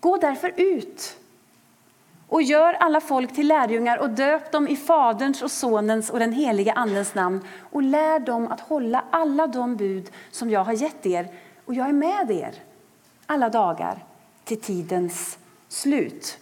Gå 0.00 0.16
därför 0.16 0.52
ut 0.56 1.17
och 2.28 2.42
gör 2.42 2.72
alla 2.72 3.00
folk 3.00 3.34
till 3.34 3.48
lärjungar 3.48 3.98
och 3.98 4.10
döp 4.10 4.52
dem 4.52 4.68
i 4.68 4.76
Faderns 4.76 5.42
och 5.42 5.50
Sonens 5.50 6.10
och 6.10 6.18
den 6.18 6.32
helige 6.32 6.72
Andens 6.72 7.14
namn 7.14 7.40
och 7.70 7.82
lär 7.82 8.18
dem 8.18 8.48
att 8.48 8.60
hålla 8.60 9.04
alla 9.10 9.46
de 9.46 9.76
bud 9.76 10.10
som 10.30 10.50
jag 10.50 10.64
har 10.64 10.72
gett 10.72 11.06
er. 11.06 11.28
Och 11.64 11.74
jag 11.74 11.88
är 11.88 11.92
med 11.92 12.30
er 12.30 12.54
alla 13.26 13.48
dagar 13.48 14.04
till 14.44 14.60
tidens 14.60 15.38
slut. 15.68 16.38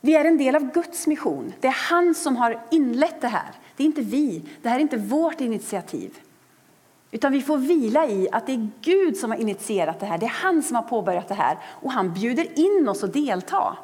Vi 0.00 0.14
är 0.14 0.24
en 0.24 0.38
del 0.38 0.56
av 0.56 0.72
Guds 0.72 1.06
mission. 1.06 1.52
Det 1.60 1.68
är 1.68 1.90
han 1.90 2.14
som 2.14 2.36
har 2.36 2.60
inlett 2.70 3.20
det 3.20 3.28
här. 3.28 3.50
Det 3.76 3.82
är 3.82 3.86
inte 3.86 4.00
vi. 4.00 4.42
Det 4.62 4.68
här 4.68 4.76
är 4.76 4.80
inte 4.80 4.96
vårt 4.96 5.40
initiativ. 5.40 6.18
Utan 7.10 7.32
vi 7.32 7.42
får 7.42 7.56
vila 7.56 8.06
i 8.06 8.28
att 8.32 8.46
det 8.46 8.52
är 8.52 8.68
Gud 8.80 9.16
som 9.16 9.30
har 9.30 9.38
initierat 9.38 10.00
det 10.00 10.06
här. 10.06 10.18
Det 10.18 10.26
är 10.26 10.42
han 10.42 10.62
som 10.62 10.76
har 10.76 10.82
påbörjat 10.82 11.28
det 11.28 11.34
här 11.34 11.58
och 11.64 11.92
han 11.92 12.14
bjuder 12.14 12.58
in 12.58 12.88
oss 12.88 13.04
att 13.04 13.12
delta. 13.12 13.76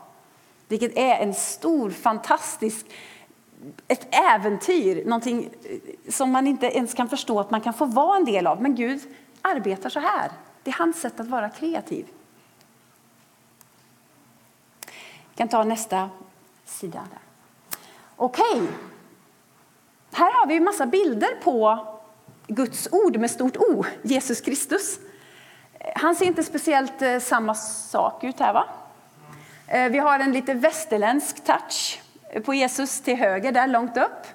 Vilket 0.69 0.97
är 0.97 1.19
en 1.19 1.35
stor, 1.35 1.91
fantastisk, 1.91 2.87
ett 3.89 4.15
äventyr, 4.15 5.05
någonting 5.05 5.51
eh, 5.65 6.11
som 6.13 6.31
man 6.31 6.47
inte 6.47 6.67
ens 6.67 6.95
kan 6.95 7.09
förstå 7.09 7.41
att 7.41 7.51
man 7.51 7.61
kan 7.61 7.75
få 7.75 7.85
vara 7.85 8.17
en 8.17 8.25
del 8.25 8.47
av. 8.47 8.63
Men 8.63 8.75
Gud 8.75 9.01
arbetar 9.43 9.91
så 9.91 10.01
här. 10.01 10.31
Det 10.63 10.71
är 10.71 10.75
hans 10.79 11.01
sätt 11.01 11.21
att 11.21 11.29
vara 11.29 11.51
kreativ. 11.51 12.07
Vi 15.31 15.37
kan 15.37 15.49
ta 15.49 15.65
nästa 15.65 16.11
sida. 16.65 17.07
Okej. 18.17 18.45
Okay. 18.53 18.67
Här 20.13 20.33
har 20.33 20.47
vi 20.47 20.57
en 20.57 20.65
massa 20.65 20.87
bilder 20.87 21.41
på 21.43 21.87
Guds 22.47 22.89
ord 22.93 23.17
med 23.17 23.31
stort 23.31 23.57
O, 23.57 23.85
Jesus 24.03 24.41
Kristus. 24.41 24.99
Eh, 25.79 25.93
han 25.95 26.15
ser 26.15 26.27
inte 26.27 26.43
speciellt 26.43 27.03
eh, 27.03 27.19
samma 27.19 27.55
sak 27.55 28.25
ut 28.25 28.41
här 28.41 28.53
va? 28.53 28.65
Eh, 29.69 29.89
vi 29.89 29.99
har 29.99 30.19
en 30.19 30.33
lite 30.33 30.55
västerländsk 30.55 31.45
touch 31.45 32.01
på 32.45 32.55
Jesus 32.55 33.01
till 33.01 33.17
höger 33.17 33.53
där 33.53 33.67
långt 33.67 33.97
upp. 33.97 34.27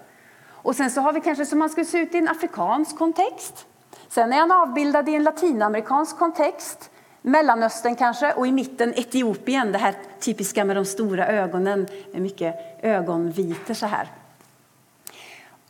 Och 0.48 0.76
sen 0.76 0.92
så 0.92 1.02
har 1.02 1.14
vi 1.14 1.22
kanske 1.22 1.46
som 1.46 1.62
han 1.62 1.70
skulle 1.70 1.86
se 1.86 1.98
ut 1.98 2.16
i 2.16 2.18
en 2.18 2.28
afrikansk 2.28 2.98
kontext. 2.98 3.66
Sen 4.10 4.34
är 4.34 4.40
han 4.40 4.52
avbildad 4.52 5.10
i 5.10 5.16
en 5.16 5.24
latinamerikansk 5.24 6.18
kontext. 6.18 6.90
Mellanöstern 7.22 7.96
kanske 7.96 8.34
och 8.34 8.48
i 8.48 8.52
mitten 8.52 8.94
Etiopien, 8.96 9.72
det 9.72 9.78
här 9.78 9.96
typiska 10.20 10.66
med 10.66 10.76
de 10.76 10.86
stora 10.86 11.28
ögonen 11.28 11.88
med 12.12 12.22
mycket 12.22 12.56
ögonvitor 12.82 13.74
så 13.74 13.86
här. 13.86 14.08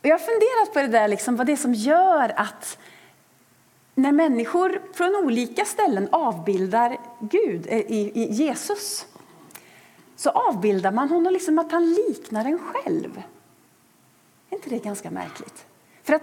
Och 0.00 0.06
jag 0.06 0.14
har 0.14 0.18
funderat 0.18 0.72
på 0.72 0.78
det 0.78 0.98
där, 0.98 1.08
liksom, 1.08 1.36
vad 1.36 1.46
det 1.46 1.52
är 1.52 1.56
som 1.56 1.74
gör 1.74 2.32
att 2.36 2.78
när 3.94 4.12
människor 4.12 4.82
från 4.94 5.16
olika 5.16 5.64
ställen 5.64 6.08
avbildar 6.12 6.98
Gud, 7.20 7.66
eh, 7.68 7.78
i, 7.78 8.12
i 8.14 8.32
Jesus 8.32 9.06
så 10.22 10.30
avbildar 10.30 10.92
man 10.92 11.08
honom 11.08 11.32
liksom 11.32 11.58
att 11.58 11.72
han 11.72 11.92
liknar 11.92 12.44
en 12.44 12.58
själv. 12.58 13.22
Är 14.50 14.56
inte 14.56 14.70
det 14.70 14.78
ganska 14.78 15.10
märkligt? 15.10 15.66
För 16.02 16.12
att 16.12 16.22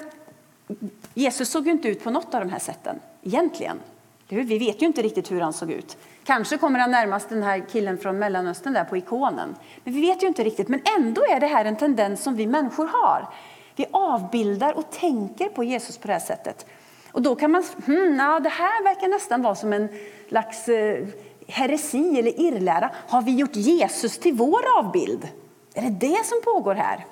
Jesus 1.14 1.50
såg 1.50 1.66
ju 1.66 1.72
inte 1.72 1.88
ut 1.88 2.04
på 2.04 2.10
något 2.10 2.34
av 2.34 2.40
de 2.40 2.50
här 2.50 2.60
sätten 2.60 3.00
egentligen. 3.24 3.80
Vi 4.28 4.60
vet 4.60 4.82
ju 4.82 4.86
inte 4.86 5.02
riktigt 5.02 5.32
hur 5.32 5.42
han 5.42 5.54
såg 5.54 5.72
ut. 5.72 5.98
Kanske 6.24 6.58
kommer 6.58 6.80
han 6.80 6.92
närmast 6.92 7.30
den 7.30 7.44
här 7.44 7.66
killen 7.72 7.98
från 7.98 8.20
Mellanöstern 8.20 8.74
där 8.74 8.84
på 8.84 8.98
ikonen. 8.98 9.56
Men 9.84 9.94
vi 9.94 10.02
vet 10.02 10.24
ju 10.24 10.28
inte 10.28 10.44
riktigt. 10.44 10.68
Men 10.68 10.82
ändå 10.98 11.22
är 11.22 11.40
det 11.40 11.48
här 11.48 11.66
en 11.66 11.76
tendens 11.76 12.24
som 12.24 12.36
vi 12.36 12.48
människor 12.48 12.90
har. 12.94 13.28
Vi 13.76 13.86
avbildar 13.92 14.74
och 14.74 14.92
tänker 14.92 15.50
på 15.50 15.64
Jesus 15.64 15.98
på 15.98 16.08
det 16.08 16.14
här 16.14 16.20
sättet. 16.20 16.66
Och 17.12 17.22
då 17.22 17.36
kan 17.36 17.52
man, 17.52 17.64
hmm, 17.86 18.18
det 18.18 18.50
här 18.50 18.84
verkar 18.84 19.08
nästan 19.08 19.42
vara 19.42 19.56
som 19.56 19.74
en 19.74 19.90
slags 20.28 20.70
eh, 20.70 21.08
heresi 21.50 22.20
eller 22.20 22.40
irrlära. 22.40 22.92
Har 23.08 23.22
vi 23.22 23.36
gjort 23.36 23.56
Jesus 23.56 24.18
till 24.18 24.34
vår 24.34 24.62
avbild? 24.78 25.30
Är 25.74 25.82
det 25.82 26.08
det 26.08 26.26
som 26.26 26.42
pågår 26.44 26.76
här? 26.76 27.06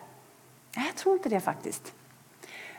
Nej, 0.75 0.86
jag 0.86 0.96
tror 0.96 1.15
inte 1.15 1.29
det 1.29 1.39
faktiskt. 1.39 1.94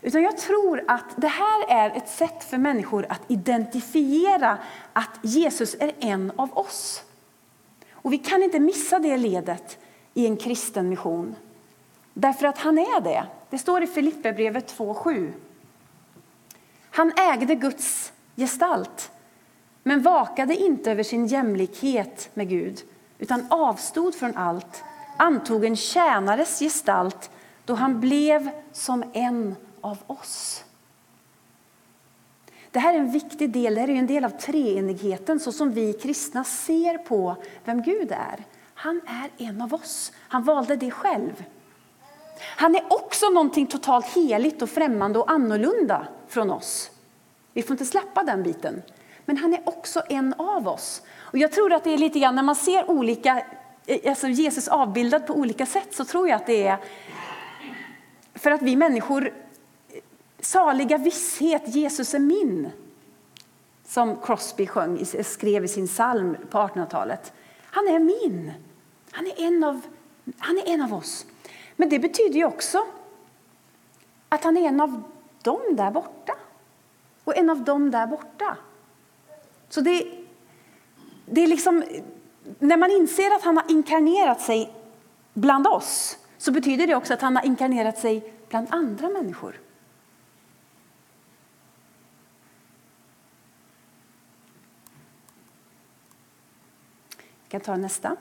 Utan 0.02 0.22
jag 0.22 0.36
tror 0.36 0.84
att 0.88 1.04
det 1.16 1.28
här 1.28 1.64
är 1.68 1.96
ett 1.96 2.08
sätt 2.08 2.44
för 2.44 2.58
människor 2.58 3.06
att 3.08 3.20
identifiera 3.28 4.58
att 4.92 5.18
Jesus 5.22 5.76
är 5.80 5.92
en 5.98 6.32
av 6.36 6.58
oss. 6.58 7.02
Och 7.92 8.12
vi 8.12 8.18
kan 8.18 8.42
inte 8.42 8.60
missa 8.60 8.98
det 8.98 9.16
ledet 9.16 9.78
i 10.14 10.26
en 10.26 10.36
kristen 10.36 10.88
mission. 10.88 11.36
Därför 12.14 12.46
att 12.46 12.58
han 12.58 12.78
är 12.78 13.00
det. 13.00 13.24
Det 13.50 13.58
står 13.58 13.82
i 13.82 13.86
Filipperbrevet 13.86 14.78
2.7. 14.78 15.32
Han 16.90 17.12
ägde 17.16 17.54
Guds 17.54 18.12
gestalt 18.36 19.10
men 19.88 20.02
vakade 20.02 20.56
inte 20.56 20.90
över 20.90 21.02
sin 21.02 21.26
jämlikhet 21.26 22.30
med 22.34 22.48
Gud 22.48 22.82
utan 23.18 23.46
avstod 23.50 24.14
från 24.14 24.36
allt, 24.36 24.84
antog 25.16 25.64
en 25.64 25.76
tjänares 25.76 26.58
gestalt 26.58 27.30
då 27.64 27.74
han 27.74 28.00
blev 28.00 28.50
som 28.72 29.04
en 29.12 29.56
av 29.80 29.98
oss. 30.06 30.64
Det 32.70 32.78
här 32.78 32.94
är 32.94 32.98
en 32.98 33.12
viktig 33.12 33.50
del, 33.50 33.74
det 33.74 33.80
här 33.80 33.90
är 33.90 33.94
en 33.94 34.06
del 34.06 34.24
av 34.24 34.30
treenigheten 34.30 35.40
så 35.40 35.52
som 35.52 35.70
vi 35.70 35.92
kristna 35.92 36.44
ser 36.44 36.98
på 36.98 37.36
vem 37.64 37.82
Gud 37.82 38.12
är. 38.12 38.44
Han 38.74 39.00
är 39.06 39.46
en 39.46 39.62
av 39.62 39.74
oss. 39.74 40.12
Han 40.18 40.44
valde 40.44 40.76
det 40.76 40.90
själv. 40.90 41.44
Han 42.40 42.74
är 42.74 42.92
också 42.92 43.30
någonting 43.30 43.66
totalt 43.66 44.06
heligt 44.06 44.62
och 44.62 44.70
främmande 44.70 45.18
och 45.18 45.30
annorlunda 45.30 46.08
från 46.28 46.50
oss. 46.50 46.90
Vi 47.52 47.62
får 47.62 47.74
inte 47.74 47.86
släppa 47.86 48.24
den 48.24 48.42
biten. 48.42 48.82
Men 49.28 49.36
han 49.36 49.54
är 49.54 49.60
också 49.64 50.02
en 50.08 50.34
av 50.38 50.68
oss. 50.68 51.02
Och 51.18 51.38
jag 51.38 51.52
tror 51.52 51.72
att 51.72 51.84
det 51.84 51.90
är 51.90 51.98
lite 51.98 52.18
grann 52.18 52.34
när 52.34 52.42
man 52.42 52.56
ser 52.56 52.90
olika, 52.90 53.42
eh, 53.86 54.10
alltså 54.10 54.28
Jesus 54.28 54.68
avbildad 54.68 55.26
på 55.26 55.34
olika 55.34 55.66
sätt 55.66 55.94
så 55.94 56.04
tror 56.04 56.28
jag 56.28 56.36
att 56.36 56.46
det 56.46 56.66
är 56.66 56.78
för 58.34 58.50
att 58.50 58.62
vi 58.62 58.76
människor 58.76 59.26
eh, 59.26 59.32
Saliga 60.40 60.98
visshet, 60.98 61.62
Jesus 61.66 62.14
är 62.14 62.18
min. 62.18 62.70
Som 63.86 64.16
Crosby 64.16 64.66
sjöng, 64.66 64.98
eh, 65.14 65.24
skrev 65.24 65.64
i 65.64 65.68
sin 65.68 65.86
psalm 65.86 66.36
på 66.50 66.58
1800-talet. 66.58 67.32
Han 67.62 67.88
är 67.88 67.98
min. 67.98 68.52
Han 69.10 69.26
är, 69.26 69.42
en 69.42 69.64
av, 69.64 69.80
han 70.38 70.58
är 70.58 70.68
en 70.68 70.82
av 70.82 70.94
oss. 70.94 71.26
Men 71.76 71.88
det 71.88 71.98
betyder 71.98 72.34
ju 72.34 72.44
också 72.44 72.86
att 74.28 74.44
han 74.44 74.56
är 74.56 74.68
en 74.68 74.80
av 74.80 75.02
dem 75.42 75.62
där 75.70 75.90
borta. 75.90 76.34
Och 77.24 77.36
en 77.36 77.50
av 77.50 77.64
dem 77.64 77.90
där 77.90 78.06
borta. 78.06 78.56
Så 79.68 79.80
det, 79.80 80.06
det 81.26 81.40
är 81.40 81.46
liksom, 81.46 81.84
när 82.58 82.76
man 82.76 82.90
inser 82.90 83.34
att 83.36 83.42
han 83.42 83.56
har 83.56 83.70
inkarnerat 83.70 84.40
sig 84.40 84.72
bland 85.34 85.66
oss 85.66 86.18
så 86.38 86.52
betyder 86.52 86.86
det 86.86 86.94
också 86.94 87.14
att 87.14 87.22
han 87.22 87.36
har 87.36 87.46
inkarnerat 87.46 87.98
sig 87.98 88.32
bland 88.48 88.66
andra 88.70 89.08
människor. 89.08 89.60
Jag 97.42 97.50
kan 97.50 97.60
ta 97.60 97.76
nästa. 97.76 98.16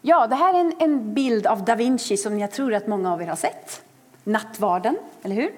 Ja, 0.00 0.26
det 0.26 0.34
här 0.34 0.54
är 0.54 0.58
en, 0.58 0.74
en, 0.78 1.14
bild 1.14 1.46
av 1.46 1.64
da 1.64 1.74
Vinci 1.74 2.16
som 2.16 2.38
jag 2.38 2.50
tror 2.50 2.74
att 2.74 2.86
många 2.86 3.12
av 3.12 3.22
er 3.22 3.26
har 3.26 3.36
sett. 3.36 3.84
Nattvarden, 4.24 4.96
eller 5.22 5.36
hur? 5.36 5.54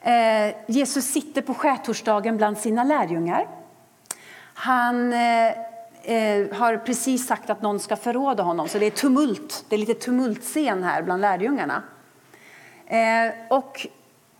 Eh, 0.00 0.54
Jesus 0.66 1.04
sitter 1.04 1.42
på 1.42 1.54
skärtorsdagen 1.54 2.36
bland 2.36 2.58
sina 2.58 2.84
lärjungar. 2.84 3.57
Han 4.60 5.12
eh, 5.12 5.48
eh, 6.02 6.52
har 6.52 6.76
precis 6.76 7.26
sagt 7.26 7.50
att 7.50 7.62
någon 7.62 7.80
ska 7.80 7.96
förråda 7.96 8.42
honom, 8.42 8.68
så 8.68 8.78
det 8.78 8.86
är 8.86 8.90
tumult. 8.90 9.64
Det 9.68 9.76
är 9.76 9.78
lite 9.78 9.94
tumultscen 9.94 10.82
här 10.82 11.02
bland 11.02 11.20
lärjungarna. 11.20 11.82
Eh, 12.86 13.32
och 13.50 13.86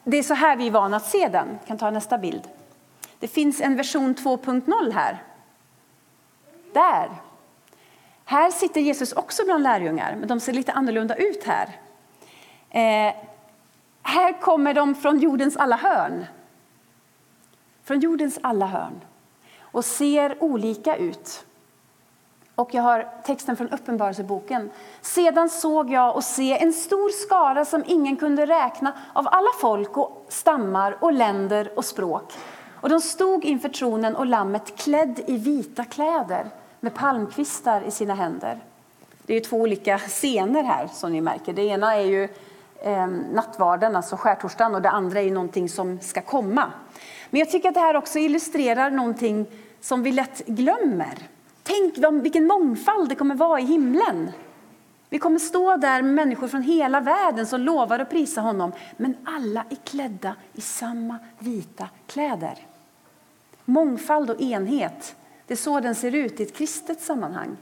det 0.04 0.16
är 0.16 0.22
så 0.22 0.34
här 0.34 0.56
vi 0.56 0.66
är 0.66 0.70
vana 0.70 0.96
att 0.96 1.06
se 1.06 1.28
den. 1.28 1.48
Jag 1.58 1.66
kan 1.66 1.78
ta 1.78 1.90
nästa 1.90 2.18
bild. 2.18 2.42
Det 3.18 3.28
finns 3.28 3.60
en 3.60 3.76
version 3.76 4.14
2.0 4.14 4.92
här. 4.92 5.22
Där 6.72 7.10
här 8.24 8.50
sitter 8.50 8.80
Jesus 8.80 9.12
också 9.12 9.44
bland 9.44 9.62
lärjungar, 9.62 10.16
men 10.16 10.28
de 10.28 10.40
ser 10.40 10.52
lite 10.52 10.72
annorlunda 10.72 11.16
ut 11.16 11.44
här. 11.44 11.68
Eh, 12.70 13.14
här 14.02 14.40
kommer 14.40 14.74
de 14.74 14.94
från 14.94 15.18
jordens 15.18 15.56
alla 15.56 15.76
hörn. 15.76 16.26
Från 17.84 18.00
jordens 18.00 18.38
alla 18.42 18.66
hörn. 18.66 19.00
Och 19.72 19.84
ser 19.84 20.42
olika 20.42 20.96
ut. 20.96 21.44
Och 22.54 22.74
jag 22.74 22.82
har 22.82 23.08
texten 23.24 23.56
från 23.56 23.68
Uppenbarelseboken. 23.68 24.70
Sedan 25.00 25.48
såg 25.48 25.90
jag 25.90 26.16
och 26.16 26.24
se 26.24 26.58
en 26.58 26.72
stor 26.72 27.08
skara 27.08 27.64
som 27.64 27.84
ingen 27.86 28.16
kunde 28.16 28.46
räkna 28.46 28.92
av 29.12 29.28
alla 29.30 29.50
folk 29.60 29.96
och 29.96 30.26
stammar 30.28 30.96
och 31.00 31.12
länder 31.12 31.72
och 31.76 31.84
språk. 31.84 32.32
Och 32.80 32.88
de 32.88 33.00
stod 33.00 33.44
inför 33.44 33.68
tronen 33.68 34.16
och 34.16 34.26
lammet 34.26 34.76
klädd 34.76 35.20
i 35.26 35.36
vita 35.36 35.84
kläder 35.84 36.46
med 36.80 36.94
palmkvistar 36.94 37.82
i 37.82 37.90
sina 37.90 38.14
händer. 38.14 38.60
Det 39.26 39.34
är 39.34 39.40
två 39.40 39.56
olika 39.56 39.98
scener 39.98 40.62
här 40.62 40.88
som 40.92 41.12
ni 41.12 41.20
märker. 41.20 41.52
Det 41.52 41.62
ena 41.62 41.94
är 41.94 42.04
ju 42.04 42.28
eh, 42.82 43.06
nattvarden, 43.06 43.96
alltså 43.96 44.16
skärtorsdagen, 44.16 44.74
och 44.74 44.82
det 44.82 44.90
andra 44.90 45.20
är 45.20 45.24
ju 45.24 45.30
någonting 45.30 45.68
som 45.68 46.00
ska 46.00 46.20
komma. 46.20 46.72
Men 47.30 47.38
jag 47.38 47.50
tycker 47.50 47.68
att 47.68 47.74
det 47.74 47.80
här 47.80 47.96
också 47.96 48.18
illustrerar 48.18 48.90
någonting 48.90 49.46
som 49.80 50.02
vi 50.02 50.12
lätt 50.12 50.46
glömmer. 50.46 51.18
Tänk 51.62 52.22
vilken 52.22 52.46
mångfald 52.46 53.08
det 53.08 53.14
kommer 53.14 53.34
vara 53.34 53.60
i 53.60 53.64
himlen. 53.64 54.30
Vi 55.10 55.18
kommer 55.18 55.38
stå 55.38 55.76
där 55.76 56.02
med 56.02 56.14
människor 56.14 56.48
från 56.48 56.62
hela 56.62 57.00
världen 57.00 57.46
som 57.46 57.60
lovar 57.60 57.98
att 57.98 58.10
prisa 58.10 58.40
honom, 58.40 58.72
men 58.96 59.16
alla 59.24 59.64
är 59.70 59.76
klädda 59.76 60.34
i 60.52 60.60
samma 60.60 61.18
vita 61.38 61.88
kläder. 62.06 62.58
Mångfald 63.64 64.30
och 64.30 64.40
enhet 64.40 65.16
det 65.46 65.54
är 65.54 65.58
så 65.58 65.80
den 65.80 65.94
ser 65.94 66.14
ut 66.14 66.40
i 66.40 66.42
ett 66.42 66.56
kristet 66.56 67.00
sammanhang. 67.00 67.56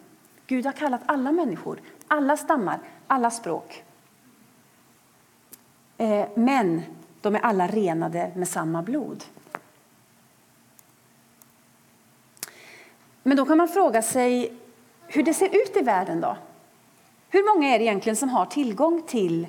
Gud 0.46 0.66
har 0.66 0.72
kallat 0.72 1.00
alla 1.06 1.32
människor, 1.32 1.80
alla 2.08 2.36
stammar, 2.36 2.80
alla 3.06 3.30
språk. 3.30 3.84
Eh, 5.96 6.26
men 6.34 6.82
de 7.20 7.34
är 7.34 7.40
alla 7.40 7.66
renade 7.66 8.32
med 8.36 8.48
samma 8.48 8.82
blod. 8.82 9.24
Men 13.26 13.36
då 13.36 13.44
kan 13.44 13.58
man 13.58 13.68
fråga 13.68 14.02
sig 14.02 14.52
hur 15.06 15.22
det 15.22 15.34
ser 15.34 15.46
ut 15.46 15.76
i 15.76 15.80
världen. 15.80 16.20
då. 16.20 16.36
Hur 17.28 17.54
många 17.54 17.74
är 17.74 17.78
det 17.78 17.84
egentligen 17.84 18.16
som 18.16 18.28
har 18.28 18.46
tillgång 18.46 19.02
till 19.02 19.46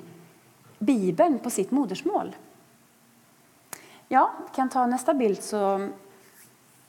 Bibeln 0.78 1.38
på 1.38 1.50
sitt 1.50 1.70
modersmål? 1.70 2.36
Ja, 4.08 4.32
vi 4.48 4.56
kan 4.56 4.68
ta 4.68 4.86
nästa 4.86 5.14
bild 5.14 5.42
så 5.42 5.88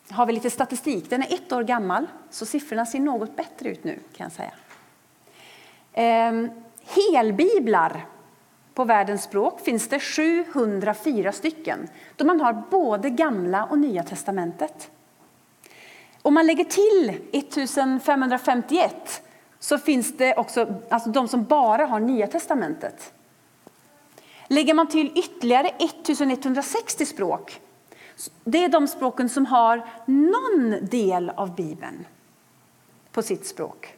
har 0.09 0.25
vi 0.25 0.33
lite 0.33 0.49
statistik. 0.49 1.09
Den 1.09 1.23
är 1.23 1.33
ett 1.33 1.51
år 1.51 1.63
gammal, 1.63 2.07
så 2.29 2.45
siffrorna 2.45 2.85
ser 2.85 2.99
något 2.99 3.35
bättre 3.35 3.69
ut 3.69 3.83
nu. 3.83 3.99
kan 4.15 4.23
jag 4.23 4.31
säga. 4.31 4.53
Ehm, 5.93 6.49
helbiblar 6.85 8.05
på 8.73 8.85
världens 8.85 9.23
språk 9.23 9.59
finns 9.59 9.87
det 9.87 9.99
704 9.99 11.31
stycken 11.31 11.87
då 12.15 12.25
man 12.25 12.41
har 12.41 12.63
både 12.71 13.09
Gamla 13.09 13.65
och 13.65 13.79
Nya 13.79 14.03
testamentet. 14.03 14.91
Om 16.21 16.33
man 16.33 16.47
lägger 16.47 16.63
till 16.63 17.09
1551 17.31 19.21
så 19.59 19.77
finns 19.77 20.17
det 20.17 20.35
också 20.35 20.75
alltså 20.89 21.09
de 21.09 21.27
som 21.27 21.43
bara 21.43 21.85
har 21.85 21.99
Nya 21.99 22.27
testamentet. 22.27 23.13
Lägger 24.47 24.73
man 24.73 24.87
till 24.87 25.11
ytterligare 25.15 25.67
1160 25.67 27.05
språk 27.05 27.61
det 28.43 28.63
är 28.63 28.69
de 28.69 28.87
språken 28.87 29.29
som 29.29 29.45
har 29.45 29.85
någon 30.05 30.85
del 30.89 31.29
av 31.29 31.55
Bibeln 31.55 32.05
på 33.11 33.21
sitt 33.21 33.45
språk. 33.45 33.95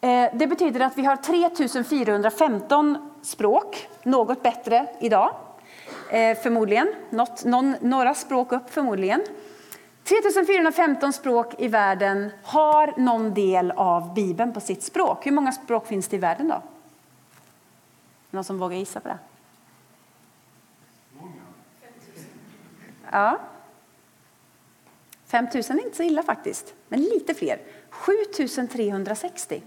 Eh, 0.00 0.30
det 0.34 0.46
betyder 0.46 0.80
att 0.80 0.98
vi 0.98 1.04
har 1.04 1.16
3415 1.16 3.10
språk, 3.22 3.88
något 4.02 4.42
bättre 4.42 4.86
idag. 5.00 5.34
Eh, 6.10 6.38
förmodligen, 6.38 6.94
Något, 7.10 7.44
någon, 7.44 7.76
några 7.80 8.14
språk 8.14 8.52
upp 8.52 8.70
förmodligen. 8.70 9.20
3415 10.08 11.12
språk 11.12 11.54
i 11.58 11.68
världen 11.68 12.30
har 12.42 12.94
någon 12.96 13.34
del 13.34 13.70
av 13.70 14.14
Bibeln 14.14 14.52
på 14.52 14.60
sitt 14.60 14.82
språk. 14.82 15.26
Hur 15.26 15.32
många 15.32 15.52
språk 15.52 15.86
finns 15.86 16.08
det 16.08 16.16
i 16.16 16.18
världen 16.18 16.48
då? 16.48 16.62
Någon 18.30 18.44
som 18.44 18.58
vågar 18.58 18.76
gissa 18.76 19.00
på 19.00 19.08
det? 19.08 19.18
Ja. 23.10 23.38
5000 25.26 25.78
är 25.78 25.84
inte 25.84 25.96
så 25.96 26.02
illa 26.02 26.22
faktiskt, 26.22 26.74
men 26.88 27.00
lite 27.00 27.34
fler. 27.34 27.60
7360. 27.90 29.62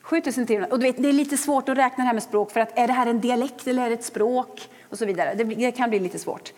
7300. 0.00 0.68
Och 0.70 0.78
du 0.78 0.86
vet, 0.86 1.02
det 1.02 1.08
är 1.08 1.12
lite 1.12 1.36
svårt 1.36 1.68
att 1.68 1.78
räkna 1.78 2.04
det 2.04 2.06
här 2.06 2.14
med 2.14 2.22
språk 2.22 2.50
för 2.50 2.60
att 2.60 2.78
är 2.78 2.86
det 2.86 2.92
här 2.92 3.06
en 3.06 3.20
dialekt 3.20 3.66
eller 3.66 3.82
är 3.82 3.88
det 3.88 3.94
ett 3.94 4.04
språk? 4.04 4.68
Och 4.88 4.98
så 4.98 5.06
vidare. 5.06 5.34
Det, 5.34 5.44
det 5.44 5.72
kan 5.72 5.90
bli 5.90 5.98
lite 5.98 6.18
svårt. 6.18 6.52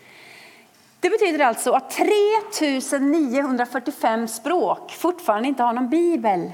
Det 0.99 1.09
betyder 1.09 1.39
alltså 1.39 1.71
att 1.71 1.89
3945 1.89 4.27
språk 4.27 4.91
fortfarande 4.91 5.47
inte 5.47 5.63
har 5.63 5.73
någon 5.73 5.89
bibel. 5.89 6.51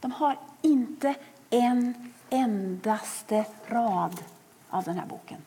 De 0.00 0.12
har 0.12 0.38
inte 0.62 1.14
en 1.50 2.12
endaste 2.30 3.44
rad 3.66 4.22
av 4.70 4.84
den 4.84 4.98
här 4.98 5.06
boken. 5.06 5.38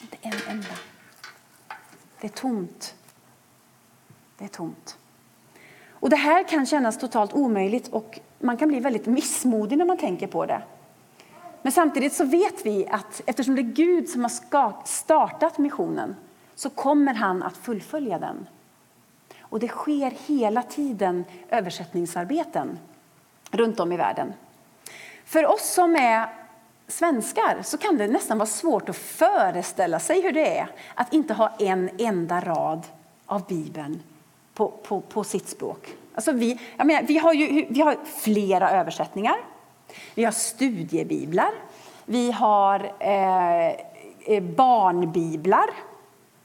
Inte 0.00 0.16
en 0.20 0.40
enda. 0.48 0.74
Det 2.20 2.26
är 2.26 2.32
tomt. 2.32 2.94
Det 4.38 4.44
är 4.44 4.48
tomt. 4.48 4.98
Och 5.90 6.10
Det 6.10 6.16
här 6.16 6.48
kan 6.48 6.66
kännas 6.66 6.98
totalt 6.98 7.32
omöjligt 7.32 7.88
och 7.88 8.20
man 8.38 8.56
kan 8.56 8.68
bli 8.68 8.80
väldigt 8.80 9.06
missmodig 9.06 9.78
när 9.78 9.84
man 9.84 9.98
tänker 9.98 10.26
på 10.26 10.46
det. 10.46 10.62
Men 11.66 11.72
samtidigt 11.72 12.12
så 12.12 12.24
vet 12.24 12.66
vi 12.66 12.86
att 12.90 13.22
eftersom 13.26 13.54
det 13.54 13.60
är 13.60 13.72
Gud 13.72 14.08
som 14.08 14.22
har 14.22 14.86
startat 14.86 15.58
missionen 15.58 16.16
så 16.54 16.70
kommer 16.70 17.14
han 17.14 17.42
att 17.42 17.56
fullfölja 17.56 18.18
den. 18.18 18.48
Och 19.40 19.60
det 19.60 19.68
sker 19.68 20.10
hela 20.26 20.62
tiden 20.62 21.24
översättningsarbeten 21.50 22.78
runt 23.50 23.80
om 23.80 23.92
i 23.92 23.96
världen. 23.96 24.32
För 25.24 25.46
oss 25.46 25.72
som 25.74 25.96
är 25.96 26.28
svenskar 26.88 27.62
så 27.62 27.78
kan 27.78 27.98
det 27.98 28.06
nästan 28.06 28.38
vara 28.38 28.46
svårt 28.46 28.88
att 28.88 28.96
föreställa 28.96 29.98
sig 29.98 30.22
hur 30.22 30.32
det 30.32 30.58
är 30.58 30.68
att 30.94 31.12
inte 31.12 31.34
ha 31.34 31.56
en 31.58 31.90
enda 31.98 32.40
rad 32.40 32.86
av 33.26 33.46
Bibeln 33.46 34.02
på, 34.54 34.68
på, 34.68 35.00
på 35.00 35.24
sitt 35.24 35.48
språk. 35.48 35.94
Alltså 36.14 36.32
vi, 36.32 36.60
jag 36.76 36.86
menar, 36.86 37.02
vi, 37.02 37.18
har 37.18 37.32
ju, 37.32 37.66
vi 37.70 37.80
har 37.80 37.96
flera 38.04 38.70
översättningar, 38.70 39.36
vi 40.14 40.24
har 40.24 40.32
studiebiblar, 40.32 41.50
vi 42.04 42.32
har 42.32 42.92
eh, 43.00 43.68
eh 44.26 44.42
barnbiblar. 44.42 45.70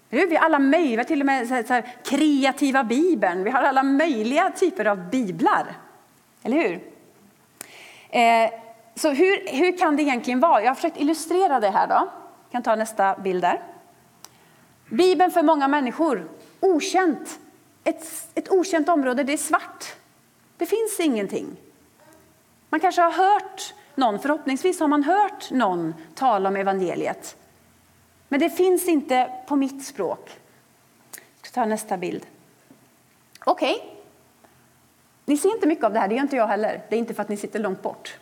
Vi 0.09 0.35
har 0.35 0.45
alla 0.45 0.59
möjliga, 0.59 1.03
till 1.03 1.19
och 1.19 1.25
med 1.25 1.47
så 1.47 1.73
här, 1.73 1.95
kreativa 2.03 2.83
bibeln. 2.83 3.43
Vi 3.43 3.49
har 3.49 3.61
alla 3.61 3.83
möjliga 3.83 4.51
typer 4.51 4.85
av 4.85 5.09
biblar. 5.09 5.77
Eller 6.43 6.57
hur? 6.57 6.81
Eh, 8.09 8.51
så 8.95 9.09
hur, 9.09 9.47
hur 9.47 9.77
kan 9.77 9.95
det 9.95 10.03
egentligen 10.03 10.39
vara? 10.39 10.61
Jag 10.61 10.69
har 10.69 10.75
försökt 10.75 11.01
illustrera 11.01 11.59
det 11.59 11.69
här. 11.69 11.87
då. 11.87 11.93
Jag 11.93 12.51
kan 12.51 12.63
ta 12.63 12.75
nästa 12.75 13.15
bild 13.15 13.41
där. 13.41 13.61
Bibeln 14.89 15.31
för 15.31 15.43
många 15.43 15.67
människor, 15.67 16.29
okänt. 16.59 17.39
Ett, 17.83 18.05
ett 18.35 18.51
okänt 18.51 18.89
område, 18.89 19.23
det 19.23 19.33
är 19.33 19.37
svart. 19.37 19.85
Det 20.57 20.65
finns 20.65 20.99
ingenting. 20.99 21.47
Man 22.71 22.79
kanske 22.79 23.01
har 23.01 23.11
hört 23.11 23.73
någon, 23.95 24.19
förhoppningsvis 24.19 24.79
har 24.79 24.87
man 24.87 25.03
hört 25.03 25.51
någon 25.51 25.95
tala 26.15 26.49
om 26.49 26.55
evangeliet. 26.55 27.37
Men 28.27 28.39
det 28.39 28.49
finns 28.49 28.87
inte 28.87 29.31
på 29.47 29.55
mitt 29.55 29.85
språk. 29.85 30.29
Jag 31.11 31.47
ska 31.47 31.61
ta 31.61 31.65
nästa 31.65 31.97
bild. 31.97 32.25
Okej. 33.45 33.75
Okay. 33.75 33.87
Ni 35.25 35.37
ser 35.37 35.49
inte 35.49 35.67
mycket 35.67 35.83
av 35.83 35.93
det 35.93 35.99
här, 35.99 36.07
det 36.07 36.15
gör 36.15 36.21
inte 36.21 36.35
jag 36.35 36.47
heller. 36.47 36.81
Det 36.89 36.95
är 36.95 36.99
inte 36.99 37.13
för 37.13 37.21
att 37.21 37.29
ni 37.29 37.37
sitter 37.37 37.59
långt 37.59 37.81
bort. 37.81 38.17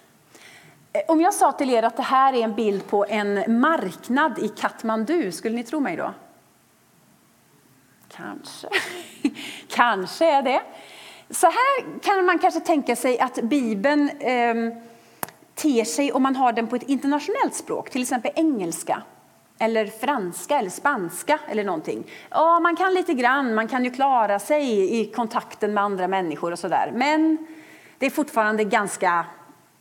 Eh, 0.94 1.02
om 1.08 1.22
jag 1.22 1.34
sa 1.34 1.52
till 1.52 1.70
er 1.70 1.84
att 1.84 1.98
det 1.98 2.04
här 2.04 2.34
är 2.34 2.44
en 2.44 2.56
bild 2.56 2.88
på 2.88 3.06
en 3.10 3.60
marknad 3.60 4.40
i 4.40 4.48
Katmandu, 4.48 5.32
skulle 5.32 5.56
ni 5.56 5.64
tro 5.64 5.80
mig 5.80 5.96
då? 5.96 6.14
Kanske. 8.08 8.68
kanske 9.68 10.32
är 10.32 10.42
det. 10.42 10.62
Så 11.30 11.48
här 11.48 12.00
kan 12.00 12.26
man 12.26 12.40
kanske 12.40 12.60
tänka 12.60 12.96
sig 12.96 13.20
att 13.20 13.36
Bibeln 13.42 14.10
eh, 14.10 14.56
ter 15.56 15.84
sig 15.84 16.12
om 16.12 16.24
man 16.24 16.36
har 16.36 16.54
den 16.54 16.68
på 16.68 16.76
ett 16.76 16.84
internationellt 16.84 17.56
språk, 17.56 17.90
till 17.90 18.02
exempel 18.02 18.32
engelska 18.36 19.04
eller 19.60 19.86
franska 19.86 20.60
eller 20.60 20.70
spanska 20.70 21.40
eller 21.48 21.64
någonting. 21.64 22.04
Ja, 22.30 22.60
man 22.60 22.76
kan 22.76 22.94
lite 22.94 23.14
grann, 23.14 23.56
man 23.56 23.68
kan 23.68 23.84
ju 23.84 23.92
klara 23.92 24.40
sig 24.40 24.94
i 25.00 25.12
kontakten 25.12 25.74
med 25.74 25.84
andra 25.84 26.08
människor 26.08 26.52
och 26.52 26.60
sådär. 26.60 26.92
Men 26.96 27.48
det 27.98 28.06
är 28.06 28.10
fortfarande 28.10 28.64
ganska 28.64 29.26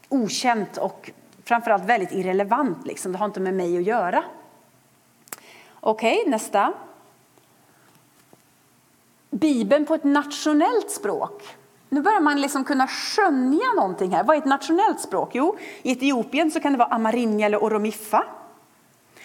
okänt 0.08 0.76
och 0.76 1.10
framförallt 1.44 1.84
väldigt 1.84 2.12
irrelevant. 2.12 2.86
Liksom. 2.86 3.12
Det 3.12 3.18
har 3.18 3.26
inte 3.26 3.40
med 3.40 3.54
mig 3.54 3.78
att 3.78 3.84
göra. 3.84 4.24
Okej, 5.80 6.18
okay, 6.18 6.30
nästa. 6.30 6.72
Bibeln 9.30 9.86
på 9.86 9.94
ett 9.94 10.04
nationellt 10.04 10.90
språk. 10.90 11.42
Nu 11.88 12.02
börjar 12.02 12.20
man 12.20 12.40
liksom 12.40 12.64
kunna 12.64 12.86
skönja 12.86 13.72
någonting 13.76 14.10
här. 14.10 14.24
Vad 14.24 14.36
är 14.36 14.40
ett 14.40 14.46
nationellt 14.46 15.00
språk? 15.00 15.30
Jo, 15.32 15.56
i 15.82 15.92
Etiopien 15.92 16.50
så 16.50 16.60
kan 16.60 16.72
det 16.72 16.78
vara 16.78 16.88
amarinja 16.88 17.46
eller 17.46 17.58
oromiffa. 17.58 18.24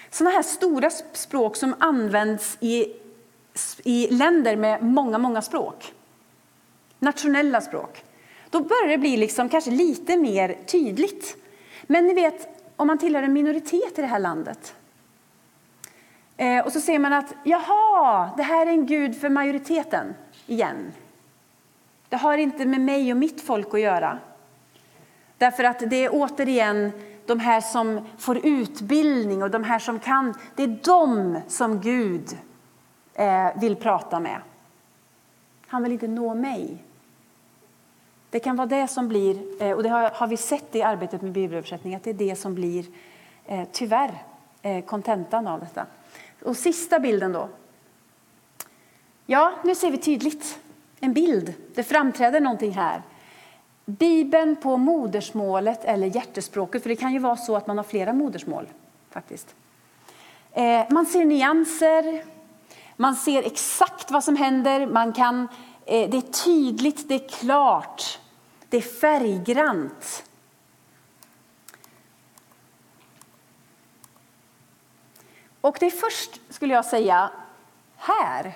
Sådana 0.09 0.35
här 0.35 0.43
stora 0.43 0.89
språk 1.13 1.55
som 1.55 1.75
används 1.79 2.57
i, 2.59 2.85
i 3.83 4.07
länder 4.11 4.55
med 4.55 4.83
många, 4.83 5.17
många 5.17 5.41
språk. 5.41 5.93
Nationella 6.99 7.61
språk. 7.61 8.03
Då 8.49 8.59
börjar 8.59 8.87
det 8.87 8.97
bli 8.97 9.17
liksom 9.17 9.49
kanske 9.49 9.71
lite 9.71 10.17
mer 10.17 10.57
tydligt. 10.67 11.37
Men 11.83 12.05
ni 12.05 12.13
vet, 12.13 12.47
om 12.75 12.87
man 12.87 12.97
tillhör 12.97 13.23
en 13.23 13.33
minoritet 13.33 13.99
i 13.99 14.01
det 14.01 14.07
här 14.07 14.19
landet 14.19 14.75
eh, 16.37 16.65
och 16.65 16.71
så 16.71 16.79
ser 16.79 16.99
man 16.99 17.13
att 17.13 17.33
jaha, 17.43 18.29
det 18.37 18.43
här 18.43 18.65
är 18.65 18.71
en 18.71 18.85
gud 18.85 19.21
för 19.21 19.29
majoriteten 19.29 20.15
igen. 20.47 20.93
Det 22.09 22.17
har 22.17 22.37
inte 22.37 22.65
med 22.65 22.81
mig 22.81 23.11
och 23.11 23.17
mitt 23.17 23.41
folk 23.41 23.73
att 23.73 23.79
göra. 23.79 24.19
Därför 25.37 25.63
att 25.63 25.79
det 25.79 26.05
är 26.05 26.09
återigen 26.13 26.91
de 27.25 27.39
här 27.39 27.61
som 27.61 28.07
får 28.17 28.45
utbildning 28.45 29.43
och 29.43 29.51
de 29.51 29.63
här 29.63 29.79
som 29.79 29.99
kan, 29.99 30.33
det 30.55 30.63
är 30.63 30.79
de 30.83 31.39
som 31.47 31.81
Gud 31.81 32.37
eh, 33.13 33.59
vill 33.61 33.75
prata 33.75 34.19
med. 34.19 34.41
Han 35.67 35.83
vill 35.83 35.91
inte 35.91 36.07
nå 36.07 36.35
mig. 36.35 36.83
Det 38.29 38.39
kan 38.39 38.55
vara 38.55 38.67
det 38.67 38.87
som 38.87 39.07
blir, 39.07 39.63
eh, 39.63 39.71
och 39.71 39.83
det 39.83 39.89
har 39.89 40.27
vi 40.27 40.37
sett 40.37 40.75
i 40.75 40.81
arbetet 40.81 41.21
med 41.21 41.31
bibelöversättning, 41.31 41.95
att 41.95 42.03
det 42.03 42.09
är 42.09 42.13
det 42.13 42.35
som 42.35 42.55
blir 42.55 42.85
eh, 43.45 43.67
tyvärr 43.71 44.23
eh, 44.61 44.85
kontentan 44.85 45.47
av 45.47 45.59
detta. 45.59 45.85
Och 46.43 46.57
sista 46.57 46.99
bilden 46.99 47.31
då. 47.31 47.49
Ja, 49.25 49.53
nu 49.63 49.75
ser 49.75 49.91
vi 49.91 49.97
tydligt 49.97 50.59
en 50.99 51.13
bild. 51.13 51.53
Det 51.75 51.83
framträder 51.83 52.39
någonting 52.39 52.71
här. 52.71 53.01
Bibeln 53.85 54.55
på 54.55 54.77
modersmålet 54.77 55.85
eller 55.85 56.07
hjärtespråket, 56.07 56.81
för 56.81 56.89
det 56.89 56.95
kan 56.95 57.13
ju 57.13 57.19
vara 57.19 57.37
så 57.37 57.55
att 57.55 57.67
man 57.67 57.77
har 57.77 57.83
flera 57.83 58.13
modersmål. 58.13 58.67
faktiskt. 59.09 59.55
Eh, 60.51 60.85
man 60.89 61.05
ser 61.05 61.25
nyanser, 61.25 62.23
man 62.95 63.15
ser 63.15 63.43
exakt 63.43 64.11
vad 64.11 64.23
som 64.23 64.35
händer, 64.35 64.87
man 64.87 65.13
kan, 65.13 65.47
eh, 65.85 66.09
det 66.09 66.17
är 66.17 66.43
tydligt, 66.43 67.09
det 67.09 67.15
är 67.15 67.29
klart, 67.29 68.19
det 68.69 68.77
är 68.77 68.81
färggrant. 68.81 70.23
Och 75.63 75.77
det 75.79 75.85
är 75.85 75.91
först, 75.91 76.41
skulle 76.49 76.73
jag 76.73 76.85
säga, 76.85 77.31
här 77.97 78.53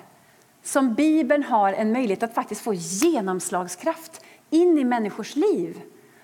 som 0.64 0.94
Bibeln 0.94 1.44
har 1.44 1.74
en 1.74 1.92
möjlighet 1.92 2.24
att 2.24 2.34
faktiskt 2.34 2.62
få 2.62 2.74
genomslagskraft 2.74 4.22
in 4.50 4.78
i 4.78 4.84
människors 4.84 5.36
liv 5.36 5.82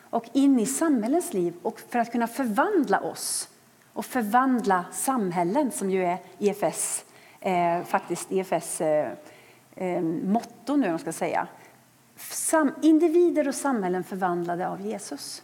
och 0.10 0.26
in 0.34 0.60
i 0.60 0.66
samhällens 0.66 1.34
liv 1.34 1.54
och 1.62 1.80
för 1.90 2.00
att 2.00 2.12
kunna 2.12 2.28
förvandla 2.28 3.00
oss 3.00 3.50
och 3.94 4.06
förvandla 4.06 4.86
samhällen 4.92 5.72
som 5.72 5.92
ju 5.92 6.06
är 6.06 6.18
IFS, 6.38 7.06
eh, 7.40 7.84
faktiskt 7.84 8.32
EFS 8.32 8.82
eh, 8.82 9.12
eh, 9.76 10.02
motto 10.02 10.76
nu, 10.76 10.98
ska 10.98 11.14
säga. 11.14 11.48
Sam, 12.18 12.72
individer 12.82 13.48
och 13.48 13.56
samhällen 13.56 14.04
förvandlade 14.04 14.68
av 14.68 14.82
Jesus. 14.82 15.44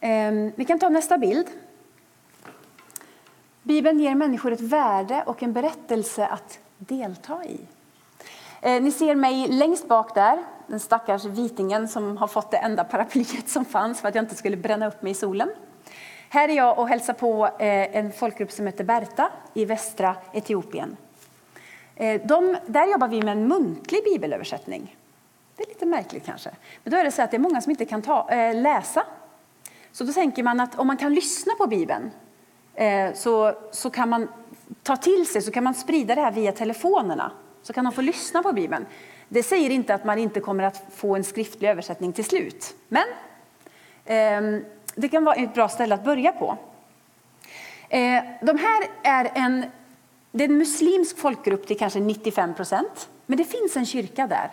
Eh, 0.00 0.32
vi 0.54 0.64
kan 0.64 0.78
ta 0.78 0.88
nästa 0.88 1.18
bild. 1.18 1.46
Bibeln 3.70 4.00
ger 4.00 4.14
människor 4.14 4.52
ett 4.52 4.60
värde 4.60 5.22
och 5.26 5.42
en 5.42 5.52
berättelse 5.52 6.26
att 6.26 6.58
delta 6.78 7.44
i. 7.44 7.60
Eh, 8.60 8.82
ni 8.82 8.92
ser 8.92 9.14
mig 9.14 9.48
längst 9.48 9.88
bak 9.88 10.14
där, 10.14 10.42
den 10.66 10.80
stackars 10.80 11.24
vitingen 11.24 11.88
som 11.88 12.16
har 12.16 12.26
fått 12.26 12.50
det 12.50 12.56
enda 12.56 12.84
paraplyet 12.84 13.48
som 13.48 13.64
fanns 13.64 14.00
för 14.00 14.08
att 14.08 14.14
jag 14.14 14.24
inte 14.24 14.34
skulle 14.34 14.56
bränna 14.56 14.86
upp 14.86 15.02
mig 15.02 15.12
i 15.12 15.14
solen. 15.14 15.50
Här 16.28 16.48
är 16.48 16.52
jag 16.52 16.78
och 16.78 16.88
hälsar 16.88 17.12
på 17.12 17.46
eh, 17.46 17.96
en 17.96 18.12
folkgrupp 18.12 18.52
som 18.52 18.66
heter 18.66 18.84
Berta 18.84 19.30
i 19.54 19.64
västra 19.64 20.16
Etiopien. 20.32 20.96
Eh, 21.96 22.20
de, 22.24 22.56
där 22.66 22.92
jobbar 22.92 23.08
vi 23.08 23.22
med 23.22 23.32
en 23.32 23.48
muntlig 23.48 24.04
bibelöversättning. 24.04 24.96
Det 25.56 25.62
är 25.62 25.68
lite 25.68 25.86
märkligt 25.86 26.26
kanske. 26.26 26.50
Men 26.84 26.90
då 26.90 26.96
är 26.96 27.04
det 27.04 27.12
så 27.12 27.22
att 27.22 27.30
det 27.30 27.36
är 27.36 27.38
många 27.38 27.60
som 27.60 27.70
inte 27.70 27.84
kan 27.84 28.02
ta, 28.02 28.28
läsa. 28.54 29.04
Så 29.92 30.04
då 30.04 30.12
tänker 30.12 30.42
man 30.42 30.60
att 30.60 30.78
om 30.78 30.86
man 30.86 30.96
kan 30.96 31.14
lyssna 31.14 31.52
på 31.58 31.66
Bibeln 31.66 32.10
Eh, 32.80 33.12
så, 33.14 33.54
så 33.70 33.90
kan 33.90 34.08
man 34.08 34.28
ta 34.82 34.96
till 34.96 35.26
sig 35.26 35.42
så 35.42 35.50
kan 35.50 35.64
man 35.64 35.74
sprida 35.74 36.14
det 36.14 36.20
här 36.20 36.32
via 36.32 36.52
telefonerna. 36.52 37.32
Så 37.62 37.72
kan 37.72 37.84
de 37.84 37.92
få 37.92 38.00
lyssna 38.00 38.42
på 38.42 38.52
Bibeln. 38.52 38.86
Det 39.28 39.42
säger 39.42 39.70
inte 39.70 39.94
att 39.94 40.04
man 40.04 40.18
inte 40.18 40.40
kommer 40.40 40.64
att 40.64 40.82
få 40.94 41.16
en 41.16 41.24
skriftlig 41.24 41.68
översättning 41.68 42.12
till 42.12 42.24
slut. 42.24 42.74
Men 42.88 43.06
eh, 44.04 44.62
det 44.94 45.08
kan 45.08 45.24
vara 45.24 45.34
ett 45.34 45.54
bra 45.54 45.68
ställe 45.68 45.94
att 45.94 46.04
börja 46.04 46.32
på. 46.32 46.56
Eh, 47.88 48.22
de 48.42 48.58
här 48.58 48.82
är 49.02 49.30
en, 49.34 49.64
det 50.32 50.44
är 50.44 50.48
en 50.48 50.58
muslimsk 50.58 51.18
folkgrupp 51.18 51.66
till 51.66 51.78
kanske 51.78 52.00
95 52.00 52.54
procent. 52.54 53.08
Men 53.26 53.38
det 53.38 53.44
finns 53.44 53.76
en 53.76 53.86
kyrka 53.86 54.26
där. 54.26 54.50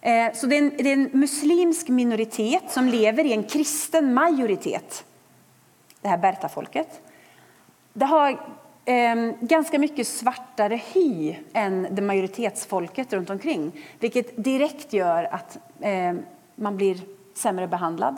Eh, 0.00 0.34
så 0.34 0.46
det 0.46 0.56
är, 0.56 0.62
en, 0.62 0.76
det 0.76 0.88
är 0.88 0.92
en 0.92 1.10
muslimsk 1.12 1.88
minoritet 1.88 2.70
som 2.70 2.88
lever 2.88 3.24
i 3.24 3.32
en 3.32 3.44
kristen 3.44 4.14
majoritet. 4.14 5.04
Det 6.00 6.08
här 6.08 6.18
Berta-folket. 6.18 7.00
Det 7.96 8.04
har 8.04 8.30
eh, 8.84 9.16
ganska 9.40 9.78
mycket 9.78 10.06
svartare 10.06 10.80
hy 10.92 11.36
än 11.52 11.86
det 11.90 12.02
majoritetsfolket 12.02 13.12
runt 13.12 13.30
omkring. 13.30 13.72
Vilket 13.98 14.44
direkt 14.44 14.92
gör 14.92 15.24
att 15.34 15.58
eh, 15.80 16.14
man 16.54 16.76
blir 16.76 17.00
sämre 17.34 17.68
behandlad. 17.68 18.16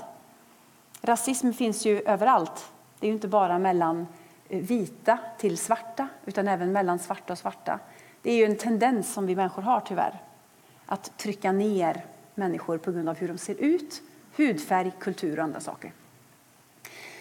Rasism 1.03 1.53
finns 1.53 1.87
ju 1.87 2.01
överallt. 2.01 2.73
Det 3.01 3.07
är 3.07 3.09
ju 3.09 3.15
inte 3.15 3.29
bara 3.29 3.59
mellan 3.59 4.07
eh, 4.49 4.61
vita 4.61 5.19
till 5.39 5.59
svarta 5.59 6.09
utan 6.27 6.49
även 6.49 6.73
mellan 6.73 6.99
svarta 6.99 7.33
och 7.33 7.39
svarta. 7.39 7.79
Det 8.23 8.33
är 8.33 8.37
ju 8.37 8.45
en 8.45 8.57
tendens 8.57 9.13
som 9.13 9.27
vi 9.27 9.37
människor 9.37 9.63
har 9.63 9.81
tyvärr. 9.81 10.23
Att 10.87 11.19
trycka 11.19 11.53
ner 11.53 12.05
människor 12.35 12.79
på 12.79 12.93
grund 12.93 13.09
av 13.09 13.17
hur 13.17 13.29
de 13.29 13.39
ser 13.39 13.55
ut, 13.55 14.03
hudfärg, 14.37 14.93
kultur 14.99 15.39
och 15.39 15.45
andra 15.45 15.61
saker. 15.61 15.93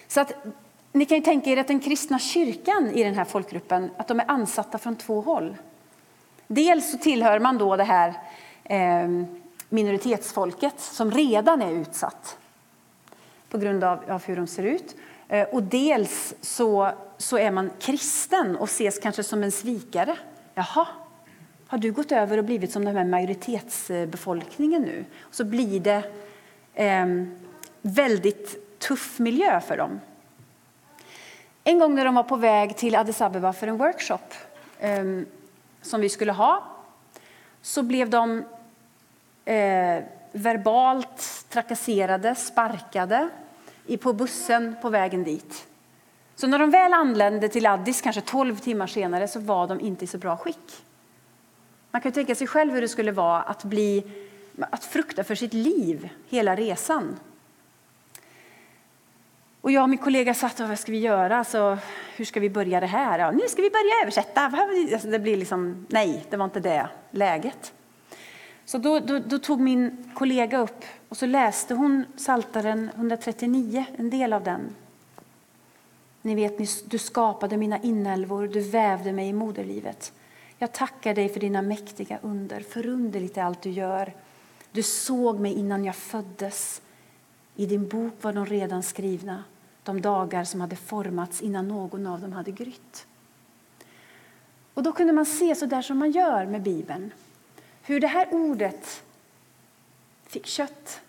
Så 0.08 0.22
att 0.22 0.34
ni 0.96 1.06
kan 1.06 1.18
ju 1.18 1.24
tänka 1.24 1.50
er 1.50 1.58
att 1.58 1.68
den 1.68 1.80
kristna 1.80 2.20
kyrkan 2.20 2.92
i 2.92 3.04
den 3.04 3.16
här 3.16 3.26
folkgruppen 3.26 3.92
att 3.98 4.08
de 4.08 4.20
är 4.20 4.32
ansatta 4.32 4.78
från 4.78 4.96
två 4.96 5.22
håll. 5.22 5.58
Dels 6.48 6.92
så 6.92 6.98
tillhör 6.98 7.40
man 7.40 7.58
då 7.58 7.76
det 7.76 7.84
här 7.84 8.14
eh, 8.64 9.08
minoritetsfolket 9.70 10.80
som 10.80 11.12
redan 11.12 11.62
är 11.62 11.72
utsatt 11.72 12.38
på 13.50 13.58
grund 13.58 13.84
av, 13.84 14.00
av 14.12 14.24
hur 14.24 14.36
de 14.36 14.48
ser 14.48 14.64
ut. 14.64 14.96
Eh, 15.28 15.48
och 15.48 15.64
dels 15.64 16.34
så, 16.42 16.92
så 17.18 17.38
är 17.38 17.52
man 17.52 17.72
kristen 17.80 18.56
och 18.56 18.68
ses 18.68 19.00
kanske 19.00 19.24
som 19.24 19.44
en 19.44 19.52
svikare. 19.52 20.18
Jaha, 20.54 20.88
har 21.68 21.78
du 21.78 21.92
gått 21.92 22.12
över 22.12 22.38
och 22.38 22.46
blivit 22.46 22.72
som 22.72 22.86
den 22.86 22.96
här 22.96 23.06
majoritetsbefolkningen 23.06 24.82
nu? 24.82 25.06
Och 25.22 25.36
så 25.36 25.44
blir 25.44 25.80
det 25.80 26.04
eh, 26.74 27.06
väldigt 27.82 28.80
tuff 28.80 29.20
miljö 29.20 29.62
för 29.62 29.78
dem. 29.78 30.00
En 31.68 31.80
gång 31.80 31.96
när 31.96 32.06
de 32.06 32.16
var 32.16 32.24
på 32.24 32.36
väg 32.36 32.78
till 32.78 32.96
Addis 32.96 33.22
Abeba 33.22 33.54
för 33.54 33.68
en 33.68 33.78
workshop 33.78 34.18
um, 34.82 35.26
som 35.82 36.02
vi 36.02 36.10
skulle 36.10 36.32
ha 36.32 36.64
så 37.62 37.84
blev 37.84 38.10
de 38.10 38.44
eh, 39.46 40.04
verbalt 40.32 41.46
trakasserade, 41.50 42.36
sparkade 42.36 43.30
på 44.02 44.14
bussen 44.14 44.76
på 44.82 44.90
vägen 44.90 45.24
dit. 45.24 45.68
Så 46.36 46.48
när 46.48 46.60
de 46.60 46.72
väl 46.72 46.94
anlände 46.94 47.50
till 47.50 47.66
Addis, 47.66 48.02
kanske 48.02 48.22
12 48.22 48.58
timmar 48.58 48.88
senare, 48.88 49.28
så 49.28 49.40
var 49.40 49.68
de 49.68 49.80
inte 49.80 50.04
i 50.04 50.08
så 50.08 50.18
bra 50.18 50.38
skick. 50.38 50.86
Man 51.92 52.02
kan 52.02 52.12
tänka 52.12 52.36
sig 52.36 52.48
själv 52.48 52.74
hur 52.74 52.82
det 52.82 52.88
skulle 52.88 53.12
vara 53.12 53.42
att, 53.42 53.64
bli, 53.64 54.04
att 54.60 54.84
frukta 54.84 55.24
för 55.24 55.36
sitt 55.36 55.54
liv 55.54 56.10
hela 56.30 56.56
resan. 56.56 57.20
Och 59.66 59.72
jag 59.72 59.84
och 59.84 59.90
min 59.90 60.00
kollega 60.00 60.34
satt 60.34 60.60
och 60.60 60.68
vad 60.68 60.80
ska 60.80 60.92
vi 60.92 61.00
göra? 61.00 61.38
Alltså, 61.38 61.78
hur 62.16 62.26
ska 62.26 62.40
vi 62.40 62.50
börja 62.50 62.80
det 62.80 62.86
här? 62.86 63.20
Ja, 63.20 63.32
nu 63.32 63.48
ska 63.48 63.62
vi 63.62 63.70
börja 63.70 64.02
översätta. 64.04 64.42
Alltså, 64.94 65.08
det 65.08 65.20
blir 65.20 65.38
liksom, 65.38 65.86
nej, 65.90 66.26
det 66.30 66.38
var 66.38 66.46
inte 66.46 66.60
det 66.60 66.90
läget. 67.12 67.74
Så 68.66 68.78
då, 68.78 69.00
då, 69.00 69.20
då, 69.20 69.40
tog 69.40 69.60
min 69.60 70.12
kollega 70.14 70.60
upp 70.60 70.86
och 71.10 71.18
så 71.18 71.26
läste 71.26 71.74
hon 71.74 72.06
Saltaren 72.16 72.90
139, 72.96 73.86
en 73.98 74.10
del 74.10 74.34
av 74.34 74.44
den. 74.44 74.76
Ni 76.22 76.36
vet, 76.36 76.90
du 76.90 76.98
skapade 76.98 77.58
mina 77.58 77.82
inälvor, 77.82 78.48
du 78.48 78.60
vävde 78.60 79.12
mig 79.12 79.30
i 79.30 79.34
moderlivet. 79.34 80.14
Jag 80.58 80.72
tackar 80.72 81.16
dig 81.16 81.30
för 81.30 81.40
dina 81.40 81.62
mäktiga 81.62 82.20
under, 82.22 82.60
förunderligt 82.60 83.38
är 83.38 83.44
allt 83.44 83.62
du 83.62 83.70
gör. 83.70 84.14
Du 84.72 84.84
såg 84.84 85.40
mig 85.40 85.54
innan 85.54 85.86
jag 85.86 85.96
föddes. 85.96 86.82
I 87.56 87.66
din 87.66 87.88
bok 87.88 88.14
var 88.22 88.34
de 88.34 88.46
redan 88.46 88.84
skrivna, 88.84 89.44
de 89.86 90.02
dagar 90.02 90.44
som 90.44 90.62
hade 90.62 90.76
formats 90.76 91.42
innan 91.42 91.68
någon 91.68 92.08
av 92.08 92.22
dem 92.22 92.34
hade 92.34 92.52
grytt. 92.52 93.08
Och 94.74 94.84
då 94.84 94.92
kunde 94.92 95.14
man 95.14 95.26
se 95.26 95.56
så 95.56 95.66
där 95.66 95.82
som 95.82 95.98
man 95.98 96.12
gör 96.12 96.46
med 96.46 96.62
Bibeln 96.62 97.12
hur 97.82 98.00
det 98.00 98.08
här 98.08 98.34
ordet 98.34 99.04
fick 100.28 100.46
kött 100.46 101.02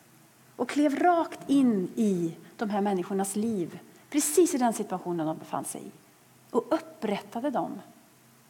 och 0.57 0.69
klev 0.69 0.99
rakt 0.99 1.51
in 1.51 1.89
i 1.95 2.37
de 2.57 2.71
här 2.71 2.81
människornas 2.81 3.37
liv, 3.37 3.79
precis 4.11 4.55
i 4.55 4.59
den 4.59 4.73
situationen 4.73 5.27
de 5.27 5.39
befann 5.39 5.65
sig 5.65 5.81
i, 5.81 5.91
och 6.51 6.65
upprättade 6.71 7.51
dem. 7.51 7.81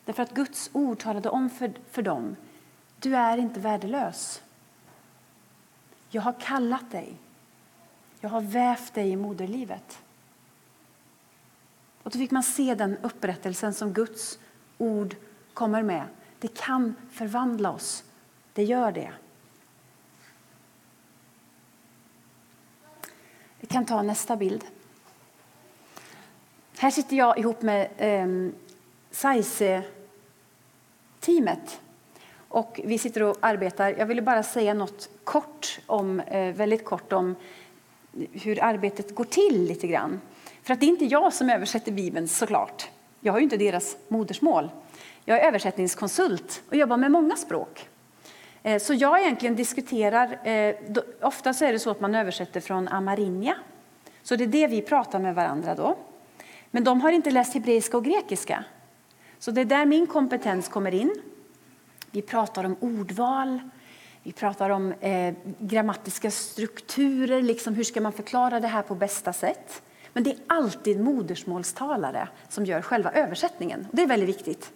Därför 0.05 0.23
att 0.23 0.35
Guds 0.35 0.71
ord 0.73 0.99
talade 0.99 1.29
om 1.29 1.51
för, 1.51 1.73
för 1.91 2.03
dem, 2.03 2.37
du 2.99 3.17
är 3.17 3.39
inte 3.39 3.61
värdelös. 3.61 4.43
Jag 6.09 6.23
har 6.23 6.41
kallat 6.41 6.91
dig. 6.91 7.17
Jag 8.21 8.31
har 8.31 8.41
vävt 8.41 8.95
dig 8.95 9.11
i 9.11 9.17
moderlivet. 9.17 9.99
Och 12.07 12.13
då 12.13 12.19
fick 12.19 12.31
man 12.31 12.43
se 12.43 12.75
den 12.75 12.97
upprättelsen 13.03 13.75
som 13.75 13.93
Guds 13.93 14.39
ord 14.79 15.17
kommer 15.55 15.83
med. 15.83 16.05
Det 16.39 16.55
kan 16.55 16.95
förvandla 17.11 17.73
oss 17.73 18.05
det 18.53 18.65
gör 18.65 18.93
det. 18.93 19.13
Vi 23.61 23.67
kan 23.67 23.85
ta 23.85 24.03
nästa 24.03 24.37
bild. 24.37 24.65
Här 26.79 26.91
sitter 26.91 27.17
jag 27.17 27.39
ihop 27.39 27.63
med 27.63 27.89
eh, 27.97 28.27
SAISE-teamet. 29.11 31.81
Och 32.49 32.81
vi 32.85 32.99
sitter 32.99 33.23
och 33.23 33.37
arbetar. 33.41 33.95
Jag 33.99 34.07
ville 34.07 34.23
bara 34.23 34.43
säga 34.43 34.75
något 34.75 35.09
kort 35.25 35.81
om, 35.87 36.21
eh, 36.21 36.55
väldigt 36.55 36.85
kort 36.85 37.13
om 37.13 37.35
hur 38.33 38.63
arbetet 38.63 39.15
går 39.15 39.25
till 39.25 39.65
lite 39.65 39.87
grann. 39.87 40.21
För 40.67 40.73
att 40.73 40.81
det 40.81 40.87
är 40.87 40.89
inte 40.89 41.05
jag 41.05 41.33
som 41.33 41.51
översätter 41.51 41.93
Bibeln 41.93 42.29
såklart. 42.29 42.89
Jag 43.21 43.33
har 43.33 43.39
ju 43.39 43.45
inte 43.45 43.57
deras 43.57 43.97
modersmål. 44.09 44.71
Jag 45.25 45.41
är 45.41 45.49
översättningskonsult 45.49 46.63
och 46.69 46.77
jobbar 46.77 46.97
med 46.97 47.11
många 47.11 47.37
språk. 47.37 47.89
Eh, 48.63 48.79
så 48.79 48.95
jag 48.95 49.21
egentligen 49.21 49.57
diskuterar, 49.57 50.49
eh, 50.49 50.75
ofta 51.23 51.55
så 51.55 51.65
är 51.65 51.73
det 51.73 51.79
så 51.79 51.91
att 51.91 52.01
man 52.01 52.15
översätter 52.15 52.61
från 52.61 52.89
amarinja. 52.89 53.55
Så 54.23 54.37
det 54.37 54.45
är 54.45 54.49
det 54.49 54.67
vi 54.67 54.83
pratar 54.83 55.19
med 55.19 55.35
varandra 55.35 55.75
då. 55.75 55.97
Men 56.71 56.85
de 56.85 57.01
har 57.01 57.11
inte 57.11 57.31
läst 57.31 57.55
hebreiska 57.55 57.97
och 57.97 58.05
grekiska. 58.05 58.65
Så 59.39 59.51
det 59.51 59.61
är 59.61 59.65
där 59.65 59.87
min 59.87 60.07
kompetens 60.07 60.69
kommer 60.69 60.95
in. 60.95 61.15
Vi 62.11 62.23
pratar 62.23 62.65
om 62.65 62.77
ordval, 62.81 63.61
vi 64.23 64.33
pratar 64.33 64.71
om 64.71 64.93
eh, 64.93 65.35
grammatiska 65.59 66.31
strukturer, 66.31 67.43
liksom 67.43 67.75
hur 67.75 67.85
ska 67.85 68.01
man 68.01 68.13
förklara 68.13 68.61
det 68.61 68.69
här 68.69 68.83
på 68.83 68.95
bästa 68.95 69.33
sätt. 69.33 69.83
Men 70.17 70.23
det 70.23 70.31
är 70.31 70.37
alltid 70.47 71.01
modersmålstalare 71.01 72.29
som 72.49 72.65
gör 72.65 72.83
själva 72.83 73.13
översättningen. 73.13 73.87
Det 73.93 74.03
är 74.03 74.07
väldigt 74.07 74.29
viktigt. 74.29 74.73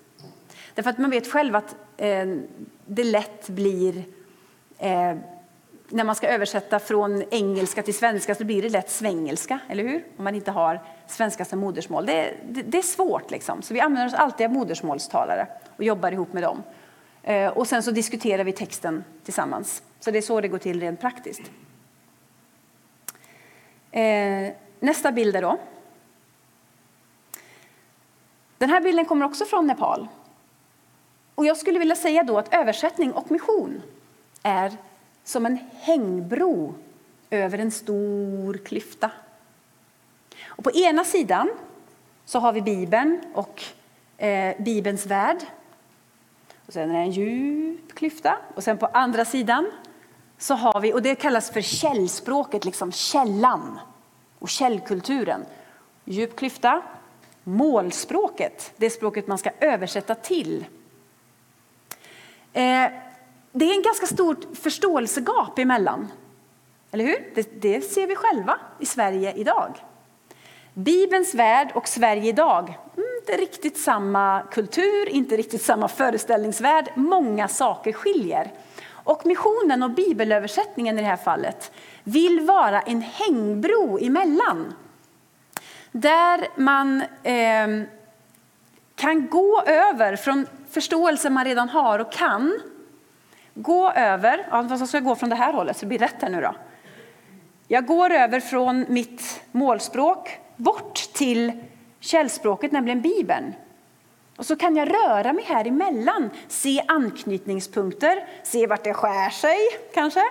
Därför 0.74 0.90
att 0.90 0.98
man 0.98 1.10
vet 1.10 1.32
själv 1.32 1.56
att 1.56 1.76
eh, 1.96 2.26
det 2.86 3.04
lätt 3.04 3.48
blir 3.48 4.04
eh, 4.78 5.14
när 5.88 6.04
man 6.04 6.14
ska 6.14 6.28
översätta 6.28 6.78
från 6.78 7.22
engelska 7.30 7.82
till 7.82 7.94
svenska 7.94 8.34
så 8.34 8.44
blir 8.44 8.62
det 8.62 8.68
lätt 8.68 8.90
svengelska, 8.90 9.58
eller 9.68 9.84
hur? 9.84 10.04
Om 10.16 10.24
man 10.24 10.34
inte 10.34 10.50
har 10.50 10.80
svenska 11.06 11.44
som 11.44 11.58
modersmål. 11.58 12.06
Det, 12.06 12.34
det, 12.48 12.62
det 12.62 12.78
är 12.78 12.82
svårt 12.82 13.30
liksom. 13.30 13.62
Så 13.62 13.74
vi 13.74 13.80
använder 13.80 14.06
oss 14.06 14.14
alltid 14.14 14.46
av 14.46 14.52
modersmålstalare 14.52 15.46
och 15.76 15.84
jobbar 15.84 16.12
ihop 16.12 16.32
med 16.32 16.42
dem. 16.42 16.62
Eh, 17.22 17.48
och 17.48 17.66
sen 17.66 17.82
så 17.82 17.90
diskuterar 17.90 18.44
vi 18.44 18.52
texten 18.52 19.04
tillsammans. 19.24 19.82
Så 20.00 20.10
det 20.10 20.18
är 20.18 20.22
så 20.22 20.40
det 20.40 20.48
går 20.48 20.58
till 20.58 20.80
rent 20.80 21.00
praktiskt. 21.00 21.42
Eh, 23.90 24.52
nästa 24.80 25.12
bild 25.12 25.36
är 25.36 25.42
då. 25.42 25.58
Den 28.58 28.70
här 28.70 28.80
bilden 28.80 29.04
kommer 29.04 29.26
också 29.26 29.44
från 29.44 29.66
Nepal. 29.66 30.08
Och 31.34 31.46
jag 31.46 31.56
skulle 31.56 31.78
vilja 31.78 31.96
säga 31.96 32.22
då 32.22 32.38
att 32.38 32.54
översättning 32.54 33.12
och 33.12 33.30
mission 33.30 33.82
är 34.42 34.76
som 35.24 35.46
en 35.46 35.58
hängbro 35.80 36.74
över 37.30 37.58
en 37.58 37.70
stor 37.70 38.58
klyfta. 38.58 39.10
Och 40.46 40.64
på 40.64 40.70
ena 40.70 41.04
sidan 41.04 41.50
så 42.24 42.38
har 42.38 42.52
vi 42.52 42.62
Bibeln 42.62 43.20
och 43.34 43.62
eh, 44.16 44.62
Bibelns 44.62 45.06
värld. 45.06 45.38
Och 46.66 46.72
sen 46.72 46.90
är 46.90 46.94
det 46.94 47.00
en 47.00 47.10
djup 47.10 47.94
klyfta. 47.94 48.36
Och 48.54 48.64
sen 48.64 48.78
på 48.78 48.86
andra 48.86 49.24
sidan 49.24 49.70
så 50.38 50.54
har 50.54 50.80
vi, 50.80 50.92
och 50.92 51.02
det 51.02 51.14
kallas 51.14 51.50
för 51.50 51.60
källspråket, 51.60 52.64
liksom 52.64 52.92
källan 52.92 53.78
och 54.40 54.48
källkulturen. 54.48 55.44
Djup 56.04 56.36
klyfta, 56.36 56.82
målspråket, 57.44 58.72
det 58.76 58.90
språket 58.90 59.26
man 59.26 59.38
ska 59.38 59.50
översätta 59.60 60.14
till. 60.14 60.64
Eh, 62.52 62.86
det 63.52 63.64
är 63.64 63.74
en 63.74 63.82
ganska 63.82 64.06
stort 64.06 64.56
förståelsegap 64.56 65.58
emellan. 65.58 66.08
Eller 66.90 67.04
hur? 67.04 67.32
Det, 67.34 67.62
det 67.62 67.80
ser 67.80 68.06
vi 68.06 68.16
själva 68.16 68.58
i 68.78 68.86
Sverige 68.86 69.32
idag. 69.32 69.84
Bibelns 70.74 71.34
värld 71.34 71.72
och 71.74 71.88
Sverige 71.88 72.28
idag, 72.28 72.78
mm, 72.96 73.08
inte 73.20 73.36
riktigt 73.36 73.78
samma 73.78 74.42
kultur, 74.50 75.08
inte 75.08 75.36
riktigt 75.36 75.62
samma 75.62 75.88
föreställningsvärld. 75.88 76.92
Många 76.94 77.48
saker 77.48 77.92
skiljer. 77.92 78.52
Och 79.10 79.26
missionen 79.26 79.82
och 79.82 79.90
bibelöversättningen 79.90 80.98
i 80.98 81.02
det 81.02 81.08
här 81.08 81.16
fallet 81.16 81.72
vill 82.04 82.40
vara 82.40 82.80
en 82.80 83.00
hängbro 83.02 83.98
emellan. 83.98 84.74
Där 85.92 86.48
man 86.56 87.02
eh, 87.22 87.86
kan 88.94 89.28
gå 89.28 89.62
över 89.62 90.16
från 90.16 90.46
förståelse 90.70 91.30
man 91.30 91.44
redan 91.44 91.68
har 91.68 91.98
och 91.98 92.12
kan, 92.12 92.60
gå 93.54 93.90
över, 93.90 94.46
ja, 94.50 94.66
jag 94.70 94.88
ska 94.88 95.00
gå 95.00 95.14
från 95.14 95.30
det 95.30 95.36
här 95.36 95.52
hållet 95.52 95.76
så 95.76 95.80
det 95.80 95.86
blir 95.86 95.98
rätt 95.98 96.22
här 96.22 96.28
nu 96.28 96.40
då. 96.40 96.54
Jag 97.68 97.86
går 97.86 98.10
över 98.10 98.40
från 98.40 98.86
mitt 98.88 99.42
målspråk 99.52 100.38
bort 100.56 100.94
till 101.12 101.52
källspråket, 102.00 102.72
nämligen 102.72 103.00
Bibeln. 103.00 103.54
Och 104.40 104.46
så 104.46 104.56
kan 104.56 104.76
jag 104.76 104.90
röra 104.90 105.32
mig 105.32 105.44
här 105.44 105.66
emellan, 105.66 106.30
se 106.48 106.82
anknytningspunkter, 106.88 108.24
se 108.42 108.66
vart 108.66 108.84
det 108.84 108.94
skär 108.94 109.30
sig 109.30 109.58
kanske. 109.94 110.22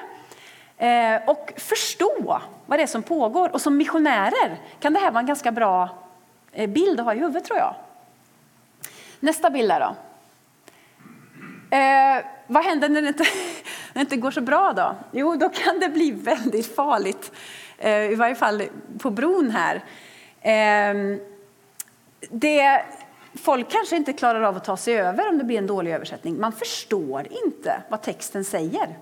Eh, 0.77 1.29
och 1.29 1.53
förstå 1.57 2.41
vad 2.65 2.79
det 2.79 2.83
är 2.83 2.87
som 2.87 3.03
pågår. 3.03 3.49
Och 3.53 3.61
som 3.61 3.77
missionärer 3.77 4.57
kan 4.79 4.93
det 4.93 4.99
här 4.99 5.11
vara 5.11 5.19
en 5.19 5.25
ganska 5.25 5.51
bra 5.51 5.89
eh, 6.51 6.69
bild 6.69 6.99
att 6.99 7.05
ha 7.05 7.13
i 7.13 7.19
huvudet 7.19 7.45
tror 7.45 7.59
jag. 7.59 7.75
Nästa 9.19 9.49
bild 9.49 9.69
där 9.69 9.79
då. 9.79 9.95
Eh, 11.77 12.25
vad 12.47 12.63
händer 12.63 12.89
när 12.89 13.01
det, 13.01 13.07
inte, 13.07 13.23
när 13.93 13.93
det 13.93 14.01
inte 14.01 14.17
går 14.17 14.31
så 14.31 14.41
bra 14.41 14.73
då? 14.73 14.95
Jo, 15.11 15.35
då 15.35 15.49
kan 15.49 15.79
det 15.79 15.89
bli 15.89 16.11
väldigt 16.11 16.75
farligt. 16.75 17.31
Eh, 17.77 18.11
I 18.11 18.15
varje 18.15 18.35
fall 18.35 18.63
på 18.99 19.09
bron 19.09 19.49
här. 19.49 19.75
Eh, 20.41 21.19
det, 22.29 22.85
folk 23.33 23.71
kanske 23.71 23.95
inte 23.95 24.13
klarar 24.13 24.41
av 24.41 24.57
att 24.57 24.63
ta 24.63 24.77
sig 24.77 24.99
över 24.99 25.29
om 25.29 25.37
det 25.37 25.43
blir 25.43 25.57
en 25.57 25.67
dålig 25.67 25.91
översättning. 25.91 26.39
Man 26.39 26.51
förstår 26.51 27.27
inte 27.45 27.81
vad 27.89 28.01
texten 28.01 28.45
säger. 28.45 28.97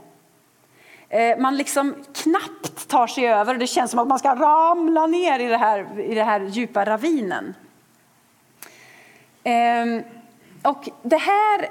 Eh, 1.10 1.38
man 1.38 1.58
liksom 1.58 1.96
knappt 2.13 2.88
tar 2.88 3.08
sig 3.08 3.28
över 3.28 3.54
och 3.54 3.60
det 3.60 3.68
känns 3.68 3.92
som 3.92 4.00
att 4.00 4.08
man 4.08 4.20
ska 4.20 4.36
ramla 4.36 5.08
ner 5.08 5.40
i 5.40 5.48
det 5.48 5.58
här, 5.58 6.00
i 6.00 6.16
det 6.16 6.24
här 6.24 6.40
djupa 6.40 6.86
ravinen. 6.86 7.56
Ehm, 9.44 10.04
och 10.63 10.90
det 11.02 11.18
här 11.18 11.70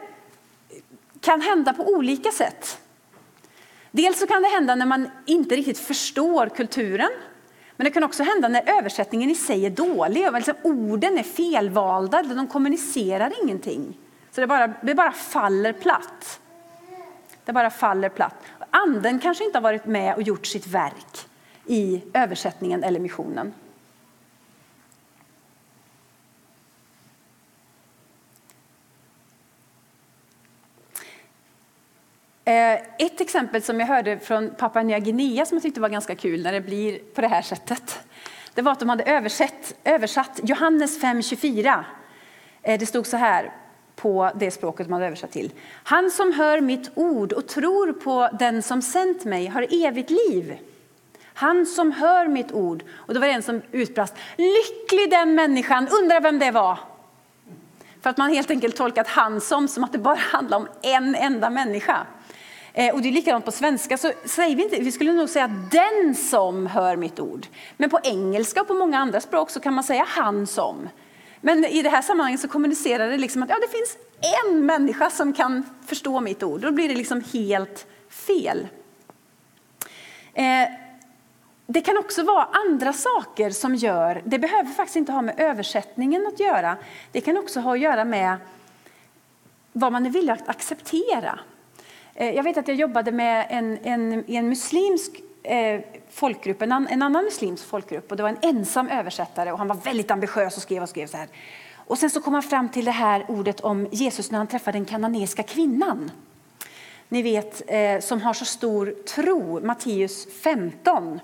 kan 1.20 1.40
hända 1.40 1.72
på 1.72 1.82
olika 1.82 2.30
sätt. 2.30 2.78
Dels 3.90 4.18
så 4.18 4.26
kan 4.26 4.42
det 4.42 4.48
hända 4.48 4.74
när 4.74 4.86
man 4.86 5.10
inte 5.26 5.56
riktigt 5.56 5.78
förstår 5.78 6.48
kulturen. 6.48 7.10
Men 7.76 7.84
det 7.84 7.90
kan 7.90 8.04
också 8.04 8.22
hända 8.22 8.48
när 8.48 8.78
översättningen 8.78 9.30
i 9.30 9.34
sig 9.34 9.66
är 9.66 9.70
dålig 9.70 10.26
och 10.26 10.32
liksom 10.32 10.54
orden 10.62 11.18
är 11.18 11.22
felvalda, 11.22 12.22
de 12.22 12.46
kommunicerar 12.46 13.32
ingenting. 13.42 13.98
Så 14.30 14.40
det 14.40 14.46
bara, 14.46 14.66
det 14.82 14.94
bara 14.94 15.12
faller 15.12 15.72
platt. 15.72 16.40
Det 17.44 17.52
bara 17.52 17.70
faller 17.70 18.08
platt. 18.08 18.34
Anden 18.70 19.18
kanske 19.18 19.44
inte 19.44 19.58
har 19.58 19.62
varit 19.62 19.86
med 19.86 20.14
och 20.14 20.22
gjort 20.22 20.46
sitt 20.46 20.66
verk 20.66 21.28
i 21.66 22.02
översättningen 22.14 22.84
eller 22.84 23.00
missionen. 23.00 23.52
Eh, 32.48 32.74
ett 32.98 33.20
exempel 33.20 33.62
som 33.62 33.80
jag 33.80 33.86
hörde 33.86 34.18
från 34.18 34.50
Papua 34.50 34.82
Nya 34.82 34.98
Guinea 34.98 35.46
som 35.46 35.56
jag 35.56 35.62
tyckte 35.62 35.80
var 35.80 35.88
ganska 35.88 36.14
kul 36.14 36.42
när 36.42 36.52
det 36.52 36.60
blir 36.60 36.98
på 36.98 37.20
det 37.20 37.28
här 37.28 37.42
sättet. 37.42 37.98
Det 38.54 38.62
var 38.62 38.72
att 38.72 38.80
de 38.80 38.88
hade 38.88 39.04
översatt, 39.04 39.74
översatt 39.84 40.40
Johannes 40.42 41.02
5.24. 41.02 41.84
Eh, 42.62 42.78
det 42.78 42.86
stod 42.86 43.06
så 43.06 43.16
här 43.16 43.52
på 43.96 44.30
det 44.34 44.50
språket 44.50 44.86
de 44.86 44.92
hade 44.92 45.06
översatt 45.06 45.30
till. 45.30 45.52
Han 45.82 46.10
som 46.10 46.32
hör 46.32 46.60
mitt 46.60 46.90
ord 46.94 47.32
och 47.32 47.48
tror 47.48 47.92
på 47.92 48.28
den 48.38 48.62
som 48.62 48.82
sänt 48.82 49.24
mig 49.24 49.46
har 49.46 49.86
evigt 49.86 50.10
liv. 50.10 50.58
Han 51.34 51.66
som 51.66 51.92
hör 51.92 52.28
mitt 52.28 52.52
ord. 52.52 52.84
Och 52.92 53.14
då 53.14 53.20
var 53.20 53.26
det 53.26 53.32
en 53.32 53.42
som 53.42 53.62
utbrast, 53.72 54.14
lycklig 54.36 55.10
den 55.10 55.34
människan, 55.34 55.88
undrar 56.02 56.20
vem 56.20 56.38
det 56.38 56.50
var. 56.50 56.78
För 58.02 58.10
att 58.10 58.16
man 58.16 58.30
helt 58.30 58.50
enkelt 58.50 58.76
tolkat 58.76 59.08
han 59.08 59.40
som, 59.40 59.68
som 59.68 59.84
att 59.84 59.92
det 59.92 59.98
bara 59.98 60.18
handlar 60.18 60.56
om 60.56 60.68
en 60.82 61.14
enda 61.14 61.50
människa. 61.50 62.06
Eh, 62.78 62.94
och 62.94 63.02
det 63.02 63.08
är 63.08 63.12
likadant 63.12 63.44
på 63.44 63.52
svenska, 63.52 63.98
så 63.98 64.12
säger 64.24 64.56
vi 64.56 64.62
inte, 64.62 64.76
vi 64.80 64.92
skulle 64.92 65.12
nog 65.12 65.28
säga 65.28 65.48
den 65.70 66.14
som 66.14 66.66
hör 66.66 66.96
mitt 66.96 67.20
ord. 67.20 67.46
Men 67.76 67.90
på 67.90 68.00
engelska 68.02 68.60
och 68.60 68.68
på 68.68 68.74
många 68.74 68.98
andra 68.98 69.20
språk 69.20 69.50
så 69.50 69.60
kan 69.60 69.74
man 69.74 69.84
säga 69.84 70.04
han 70.08 70.46
som. 70.46 70.88
Men 71.40 71.64
i 71.64 71.82
det 71.82 71.90
här 71.90 72.02
sammanhanget 72.02 72.40
så 72.40 72.48
kommunicerar 72.48 73.08
det 73.10 73.18
liksom 73.18 73.42
att 73.42 73.48
ja, 73.48 73.56
det 73.60 73.68
finns 73.68 73.96
en 74.44 74.66
människa 74.66 75.10
som 75.10 75.32
kan 75.32 75.64
förstå 75.86 76.20
mitt 76.20 76.42
ord. 76.42 76.60
Då 76.60 76.72
blir 76.72 76.88
det 76.88 76.94
liksom 76.94 77.24
helt 77.32 77.86
fel. 78.08 78.68
Eh, 80.34 80.68
det 81.66 81.80
kan 81.80 81.98
också 81.98 82.22
vara 82.22 82.48
andra 82.66 82.92
saker 82.92 83.50
som 83.50 83.74
gör, 83.74 84.22
det 84.24 84.38
behöver 84.38 84.70
faktiskt 84.70 84.96
inte 84.96 85.12
ha 85.12 85.22
med 85.22 85.34
översättningen 85.38 86.26
att 86.26 86.40
göra. 86.40 86.76
Det 87.12 87.20
kan 87.20 87.36
också 87.36 87.60
ha 87.60 87.72
att 87.72 87.80
göra 87.80 88.04
med 88.04 88.36
vad 89.72 89.92
man 89.92 90.06
är 90.06 90.10
villig 90.10 90.32
att 90.32 90.48
acceptera. 90.48 91.40
Eh, 92.18 92.30
jag 92.30 92.42
vet 92.42 92.56
att 92.56 92.68
jag 92.68 92.76
jobbade 92.76 93.12
med 93.12 93.46
en, 93.50 93.78
en, 93.82 94.24
en 94.30 94.48
muslimsk 94.48 95.22
eh, 95.42 95.80
folkgrupp, 96.10 96.62
en, 96.62 96.72
en, 96.72 97.02
annan 97.02 97.24
muslimsk 97.24 97.66
folkgrupp 97.66 98.10
och 98.10 98.16
det 98.16 98.22
var 98.22 98.30
en 98.30 98.38
ensam 98.42 98.88
översättare 98.88 99.52
och 99.52 99.58
han 99.58 99.68
var 99.68 99.76
väldigt 99.76 100.10
ambitiös 100.10 100.56
och 100.56 100.62
skrev 100.62 100.82
och 100.82 100.88
skrev 100.88 101.06
så 101.06 101.16
här. 101.16 101.28
Och 101.74 101.98
sen 101.98 102.10
så 102.10 102.20
kom 102.20 102.34
han 102.34 102.42
fram 102.42 102.68
till 102.68 102.84
det 102.84 102.90
här 102.90 103.24
ordet 103.28 103.60
om 103.60 103.88
Jesus 103.90 104.30
när 104.30 104.38
han 104.38 104.46
träffade 104.46 104.78
den 104.78 104.84
kananeiska 104.84 105.42
kvinnan. 105.42 106.10
Ni 107.08 107.22
vet, 107.22 107.62
eh, 107.66 108.00
som 108.00 108.20
har 108.20 108.34
så 108.34 108.44
stor 108.44 108.94
tro, 109.14 109.60
Matteus 109.60 110.28
15. 110.42 111.20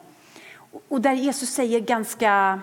Och 0.89 1.01
där 1.01 1.13
Jesus 1.13 1.51
säger 1.51 1.81
ganska 1.81 2.61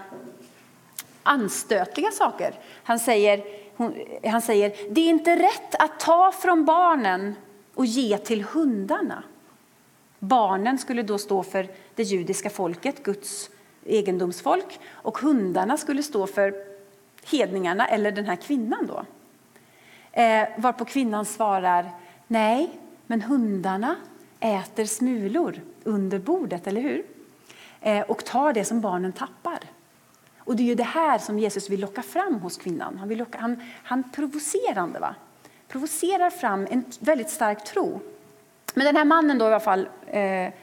anstötliga 1.23 2.11
saker. 2.11 2.53
Han 2.83 2.99
säger, 2.99 3.43
hon, 3.75 3.95
han 4.23 4.41
säger, 4.41 4.73
det 4.89 5.01
är 5.01 5.09
inte 5.09 5.35
rätt 5.35 5.75
att 5.79 5.99
ta 5.99 6.31
från 6.31 6.65
barnen 6.65 7.35
och 7.79 7.85
ge 7.85 8.17
till 8.17 8.43
hundarna. 8.43 9.23
Barnen 10.19 10.77
skulle 10.77 11.03
då 11.03 11.17
stå 11.17 11.43
för 11.43 11.67
det 11.95 12.03
judiska 12.03 12.49
folket, 12.49 13.03
Guds 13.03 13.49
egendomsfolk, 13.85 14.79
och 14.89 15.17
hundarna 15.17 15.77
skulle 15.77 16.03
stå 16.03 16.27
för 16.27 16.53
hedningarna 17.25 17.87
eller 17.87 18.11
den 18.11 18.25
här 18.25 18.35
kvinnan. 18.35 18.87
Då. 18.87 19.05
Eh, 20.21 20.47
varpå 20.57 20.85
kvinnan 20.85 21.25
svarar 21.25 21.89
nej, 22.27 22.79
men 23.07 23.21
hundarna 23.21 23.95
äter 24.39 24.85
smulor 24.85 25.61
under 25.83 26.19
bordet, 26.19 26.67
eller 26.67 26.81
hur? 26.81 27.05
Eh, 27.81 28.01
och 28.01 28.25
tar 28.25 28.53
det 28.53 28.65
som 28.65 28.81
barnen 28.81 29.11
tappar. 29.11 29.59
Och 30.37 30.55
det 30.55 30.63
är 30.63 30.67
ju 30.67 30.75
det 30.75 30.83
här 30.83 31.17
som 31.17 31.39
Jesus 31.39 31.69
vill 31.69 31.79
locka 31.79 32.01
fram 32.01 32.33
hos 32.33 32.57
kvinnan. 32.57 32.97
Han, 32.97 33.09
vill 33.09 33.17
locka, 33.17 33.37
han, 33.37 33.63
han 33.83 34.11
provocerande 34.11 34.99
va? 34.99 35.15
Provocerar 35.69 36.29
fram 36.29 36.67
en 36.69 36.85
väldigt 36.99 37.29
stark 37.29 37.63
tro. 37.63 37.99
Men 38.73 38.85
den 38.85 38.95
här 38.95 39.05
mannen 39.05 39.37
då 39.37 39.45
i 39.45 39.47
alla 39.47 39.59
fall, 39.59 39.89
eh, 40.07 40.53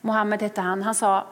Mohammed 0.00 0.42
hette 0.42 0.60
han, 0.60 0.82
han 0.82 0.94
sa 0.94 1.26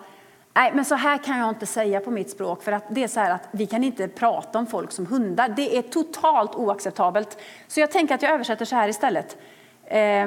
Nej, 0.56 0.72
men 0.74 0.84
så 0.84 0.94
här 0.94 1.18
kan 1.18 1.38
jag 1.38 1.48
inte 1.48 1.66
säga 1.66 2.00
på 2.00 2.10
mitt 2.10 2.30
språk 2.30 2.62
för 2.62 2.72
att 2.72 2.84
det 2.88 3.04
är 3.04 3.08
så 3.08 3.20
här 3.20 3.30
att 3.30 3.48
vi 3.50 3.66
kan 3.66 3.84
inte 3.84 4.08
prata 4.08 4.58
om 4.58 4.66
folk 4.66 4.92
som 4.92 5.06
hundar. 5.06 5.48
Det 5.48 5.76
är 5.78 5.82
totalt 5.82 6.54
oacceptabelt. 6.54 7.38
Så 7.68 7.80
jag 7.80 7.90
tänker 7.90 8.14
att 8.14 8.22
jag 8.22 8.32
översätter 8.32 8.64
så 8.64 8.76
här 8.76 8.88
istället. 8.88 9.36
Eh, 9.84 10.26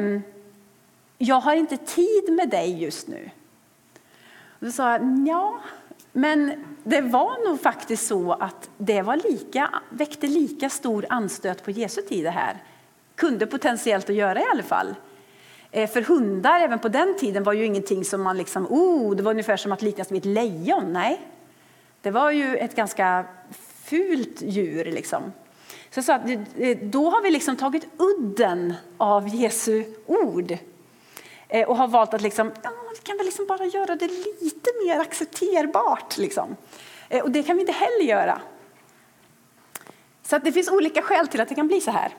jag 1.18 1.36
har 1.36 1.56
inte 1.56 1.78
tid 1.78 2.34
med 2.34 2.50
dig 2.50 2.84
just 2.84 3.08
nu. 3.08 3.30
Och 4.60 4.66
då 4.66 4.72
sa 4.72 4.92
jag, 4.92 5.28
ja, 5.28 5.60
men 6.12 6.66
det 6.84 7.02
var 7.02 7.50
nog 7.50 7.62
faktiskt 7.62 8.08
så 8.08 8.32
att 8.32 8.70
det 8.78 9.02
var 9.02 9.16
lika, 9.16 9.82
väckte 9.90 10.28
lika 10.28 10.70
stor 10.70 11.06
anstöt 11.10 11.64
på 11.64 11.72
Jesu 11.72 12.02
tid 12.02 12.24
det 12.24 12.32
här 12.32 12.58
kunde 13.18 13.48
potentiellt 13.48 14.10
att 14.10 14.16
göra 14.16 14.40
i 14.40 14.46
alla 14.52 14.64
fall. 14.64 14.96
Eh, 15.72 15.90
för 15.90 16.02
hundar 16.02 16.60
även 16.60 16.80
på 16.80 16.90
den 16.90 17.18
tiden 17.18 17.44
var 17.44 17.54
ju 17.54 17.66
ingenting 17.66 18.06
som 18.06 18.22
man 18.22 18.38
liksom, 18.38 18.68
oh, 18.70 19.16
det 19.16 19.24
var 19.24 19.32
ungefär 19.32 19.58
som 19.58 19.72
att 19.72 19.82
liknas 19.82 20.12
vid 20.12 20.18
ett 20.18 20.26
lejon. 20.26 20.94
Nej, 20.94 21.22
det 22.02 22.12
var 22.12 22.32
ju 22.32 22.58
ett 22.58 22.76
ganska 22.76 23.26
fult 23.84 24.42
djur 24.42 24.86
liksom. 24.86 25.34
Så 25.90 25.98
jag 25.98 26.06
sa 26.06 26.14
att 26.14 26.26
då 26.82 27.10
har 27.10 27.22
vi 27.22 27.32
liksom 27.32 27.56
tagit 27.56 27.88
udden 27.98 28.74
av 28.98 29.28
Jesu 29.28 29.84
ord 30.06 30.58
eh, 31.48 31.70
och 31.70 31.78
har 31.78 31.88
valt 31.88 32.14
att 32.14 32.22
liksom, 32.22 32.52
ja, 32.64 32.70
vi 32.96 33.02
kan 33.04 33.18
väl 33.18 33.26
liksom 33.26 33.46
bara 33.46 33.66
göra 33.66 33.96
det 33.96 34.08
lite 34.42 34.70
mer 34.86 35.00
accepterbart. 35.00 36.18
Liksom. 36.18 36.56
Eh, 37.10 37.24
och 37.24 37.32
det 37.32 37.44
kan 37.44 37.56
vi 37.56 37.62
inte 37.62 37.74
heller 37.74 38.06
göra. 38.06 38.42
Så 40.24 40.36
att 40.36 40.44
det 40.44 40.52
finns 40.52 40.70
olika 40.70 41.02
skäl 41.02 41.28
till 41.28 41.42
att 41.42 41.50
det 41.50 41.56
kan 41.56 41.68
bli 41.68 41.82
så 41.82 41.92
här 41.92 42.12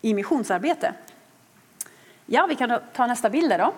i 0.00 0.14
missionsarbete. 0.14 0.94
Ja, 2.26 2.46
vi 2.46 2.54
kan 2.54 2.80
ta 2.92 3.06
nästa 3.06 3.30
bild 3.30 3.50
då. 3.50 3.74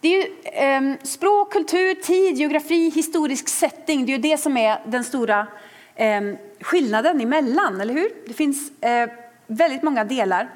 Det 0.00 0.08
är 0.08 0.22
ju, 0.22 0.34
eh, 0.44 0.98
språk, 1.02 1.52
kultur, 1.52 1.94
tid, 1.94 2.36
geografi, 2.36 2.90
historisk 2.90 3.48
setting. 3.48 4.06
Det 4.06 4.12
är 4.12 4.16
ju 4.16 4.22
det 4.22 4.38
som 4.38 4.56
är 4.56 4.80
den 4.86 5.04
stora 5.04 5.46
eh, 5.94 6.20
skillnaden 6.60 7.20
emellan, 7.20 7.80
eller 7.80 7.94
hur? 7.94 8.10
Det 8.26 8.34
finns 8.34 8.82
eh, 8.82 9.10
väldigt 9.46 9.82
många 9.82 10.04
delar. 10.04 10.48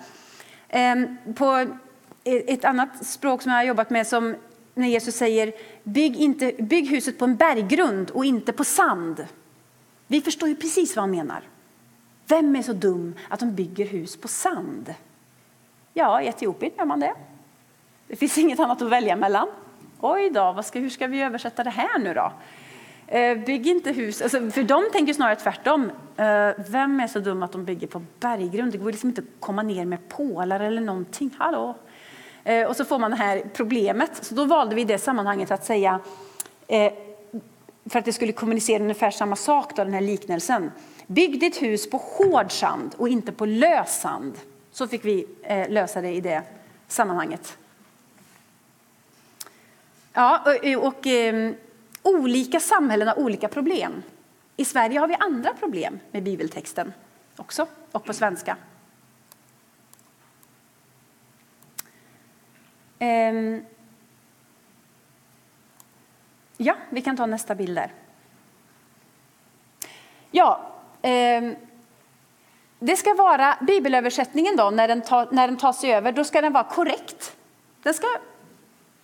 Eh, 0.69 0.97
på 1.35 1.67
e-, 2.25 2.53
ett 2.53 2.65
annat 2.65 3.07
språk 3.07 3.43
som 3.43 3.53
jag 3.53 3.59
har 3.59 3.65
jobbat 3.65 3.91
med 3.91 4.07
som 4.07 4.37
när 4.75 4.89
Jesus 4.89 5.17
säger 5.17 5.53
bygg, 5.83 6.17
inte, 6.17 6.53
bygg 6.59 6.89
huset 6.89 7.19
på 7.19 7.25
en 7.25 7.37
berggrund 7.37 8.11
och 8.11 8.25
inte 8.25 8.53
på 8.53 8.65
sand. 8.65 9.27
Vi 10.07 10.21
förstår 10.21 10.49
ju 10.49 10.57
precis 10.57 10.97
vad 10.97 11.03
han 11.03 11.11
menar. 11.11 11.43
Vem 12.29 12.57
är 12.57 12.63
så 12.63 12.73
dum 12.73 13.15
att 13.29 13.41
de 13.41 13.55
bygger 13.55 13.87
hus 13.87 14.17
på 14.17 14.29
sand? 14.29 14.95
Ja, 15.95 16.23
i 16.23 16.27
Etiopien 16.27 16.73
gör 16.79 16.85
man 16.85 17.01
det. 17.01 17.15
Det 18.07 18.17
finns 18.17 18.39
inget 18.39 18.61
annat 18.61 18.83
att 18.83 18.89
välja 18.89 19.17
mellan. 19.17 19.49
Oj 20.01 20.31
då, 20.31 20.53
vad 20.53 20.67
ska, 20.67 20.79
hur 20.79 20.91
ska 20.91 21.07
vi 21.07 21.23
översätta 21.23 21.65
det 21.65 21.71
här 21.71 21.99
nu 21.99 22.15
då? 22.15 22.33
Eh, 23.07 23.39
bygg 23.39 23.67
inte 23.67 23.93
hus, 23.93 24.23
alltså, 24.23 24.51
för 24.51 24.63
de 24.63 24.85
tänker 24.93 25.13
snarare 25.13 25.37
tvärtom. 25.37 25.91
Eh, 26.17 26.51
vem 26.69 27.01
är 27.01 27.07
så 27.07 27.19
dum 27.19 27.43
att 27.43 27.53
de 27.53 27.65
bygger 27.65 27.87
på 27.87 28.03
berggrund? 28.21 28.73
Det 28.73 28.79
går 28.79 28.91
liksom 28.91 29.09
inte 29.09 29.21
att 29.21 29.41
komma 29.41 29.63
ner 29.63 29.85
med 29.85 30.09
pålar 30.09 30.61
eller 30.61 30.81
någonting. 30.81 31.35
Hallå? 31.39 31.75
Eh, 32.45 32.67
och 32.69 32.77
så 32.77 32.85
får 32.85 32.99
man 32.99 33.11
det 33.11 33.17
här 33.17 33.43
problemet. 33.55 34.25
Så 34.25 34.35
då 34.35 34.45
valde 34.45 34.75
vi 34.75 34.81
i 34.81 34.85
det 34.85 34.99
sammanhanget 34.99 35.51
att 35.51 35.65
säga, 35.65 36.01
för 37.87 37.99
att 37.99 38.05
det 38.05 38.13
skulle 38.13 38.33
kommunicera 38.33 38.83
ungefär 38.83 39.11
samma 39.11 39.37
sak, 39.37 39.77
då, 39.77 39.85
den 39.85 39.95
här 39.95 40.01
liknelsen. 40.01 40.71
Bygg 41.11 41.41
ditt 41.41 41.63
hus 41.63 41.91
på 41.91 41.97
hård 41.97 42.53
sand 42.53 42.95
och 42.99 43.09
inte 43.09 43.33
på 43.33 43.47
lös 43.47 44.01
sand. 44.01 44.39
Så 44.71 44.89
fick 44.89 45.05
vi 45.05 45.27
eh, 45.43 45.69
lösa 45.69 46.01
det 46.01 46.13
i 46.13 46.21
det 46.21 46.43
sammanhanget. 46.89 47.59
Ja, 50.13 50.45
och, 50.47 50.87
och 50.87 51.07
ehm, 51.07 51.55
Olika 52.03 52.61
samhällen 52.61 53.09
har 53.09 53.19
olika 53.19 53.49
problem. 53.49 54.03
I 54.57 54.65
Sverige 54.65 54.99
har 54.99 55.09
vi 55.09 55.15
andra 55.15 55.55
problem 55.55 56.01
med 56.11 56.23
bibeltexten 56.23 56.93
också, 57.37 57.67
och 57.93 58.05
på 58.05 58.13
svenska. 58.13 58.57
Ehm, 62.99 63.65
ja, 66.57 66.77
vi 66.91 67.03
kan 67.03 67.17
ta 67.17 67.27
nästa 67.27 67.55
bild 67.55 67.77
där. 67.77 67.93
Ja, 70.31 70.78
Ehm, 71.03 71.57
det 72.79 72.97
ska 72.97 73.15
vara 73.15 73.59
bibelöversättningen 73.61 74.57
då, 74.57 74.71
när 74.71 74.89
den, 74.89 75.03
tar, 75.03 75.29
när 75.31 75.49
den 75.49 75.57
tas 75.57 75.85
över, 75.85 76.13
då 76.13 76.25
ska 76.25 76.41
den 76.41 76.53
vara 76.53 76.65
korrekt. 76.65 77.37
Den 77.83 77.95
ska, 77.95 78.07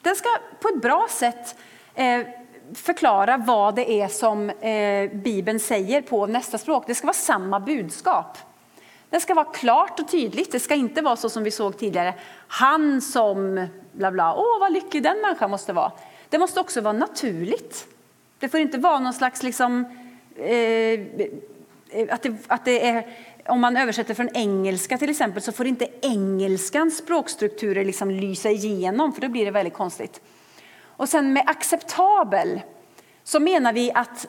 den 0.02 0.16
ska 0.16 0.28
på 0.60 0.68
ett 0.68 0.82
bra 0.82 1.06
sätt 1.10 1.56
eh, 1.94 2.20
förklara 2.74 3.36
vad 3.36 3.74
det 3.74 4.00
är 4.00 4.08
som 4.08 4.50
eh, 4.50 5.10
Bibeln 5.12 5.60
säger 5.60 6.02
på 6.02 6.26
nästa 6.26 6.58
språk. 6.58 6.84
Det 6.86 6.94
ska 6.94 7.06
vara 7.06 7.14
samma 7.14 7.60
budskap. 7.60 8.38
Det 9.10 9.20
ska 9.20 9.34
vara 9.34 9.44
klart 9.44 10.00
och 10.00 10.08
tydligt. 10.08 10.52
Det 10.52 10.60
ska 10.60 10.74
inte 10.74 11.02
vara 11.02 11.16
så 11.16 11.30
som 11.30 11.44
vi 11.44 11.50
såg 11.50 11.78
tidigare. 11.78 12.14
Han 12.48 13.00
som 13.00 13.66
bla 13.92 14.10
bla. 14.10 14.34
Åh, 14.34 14.60
vad 14.60 14.72
lycklig 14.72 15.02
den 15.02 15.20
människan 15.20 15.50
måste 15.50 15.72
vara. 15.72 15.92
Det 16.28 16.38
måste 16.38 16.60
också 16.60 16.80
vara 16.80 16.92
naturligt. 16.92 17.86
Det 18.38 18.48
får 18.48 18.60
inte 18.60 18.78
vara 18.78 18.98
någon 18.98 19.12
slags 19.12 19.42
liksom, 19.42 19.84
eh, 20.36 21.00
att, 22.10 22.22
det, 22.22 22.34
att 22.46 22.64
det 22.64 22.88
är 22.88 23.06
om 23.46 23.60
man 23.60 23.76
översätter 23.76 24.14
från 24.14 24.28
engelska 24.34 24.98
till 24.98 25.10
exempel 25.10 25.42
så 25.42 25.52
får 25.52 25.66
inte 25.66 25.88
engelskans 26.02 26.96
språkstrukturer 26.96 27.84
liksom 27.84 28.10
lysa 28.10 28.50
igenom 28.50 29.12
för 29.12 29.20
då 29.20 29.28
blir 29.28 29.44
det 29.44 29.50
väldigt 29.50 29.74
konstigt. 29.74 30.20
Och 30.96 31.08
sen 31.08 31.32
med 31.32 31.42
acceptabel 31.46 32.60
så 33.24 33.40
menar 33.40 33.72
vi 33.72 33.92
att 33.94 34.26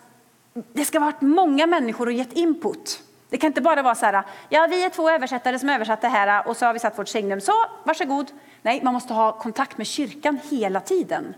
det 0.74 0.86
ska 0.86 1.00
ha 1.00 1.06
varit 1.06 1.22
många 1.22 1.68
människor 1.68 2.08
och 2.08 2.14
gett 2.14 2.34
input. 2.34 3.04
Det 3.30 3.38
kan 3.38 3.48
inte 3.48 3.62
bara 3.62 3.82
vara 3.82 3.96
så 3.96 4.06
här, 4.06 4.24
ja 4.50 4.68
vi 4.70 4.84
är 4.84 4.90
två 4.90 5.10
översättare 5.10 5.60
som 5.60 5.70
översatt 5.70 6.02
det 6.02 6.08
här 6.08 6.48
och 6.48 6.58
så 6.58 6.66
har 6.66 6.74
vi 6.74 6.80
satt 6.80 7.00
vårt 7.00 7.08
signum, 7.08 7.42
så 7.42 7.54
varsågod. 7.84 8.32
Nej, 8.62 8.82
man 8.84 8.94
måste 8.94 9.14
ha 9.14 9.32
kontakt 9.32 9.78
med 9.78 9.88
kyrkan 9.88 10.40
hela 10.50 10.80
tiden. 10.80 11.36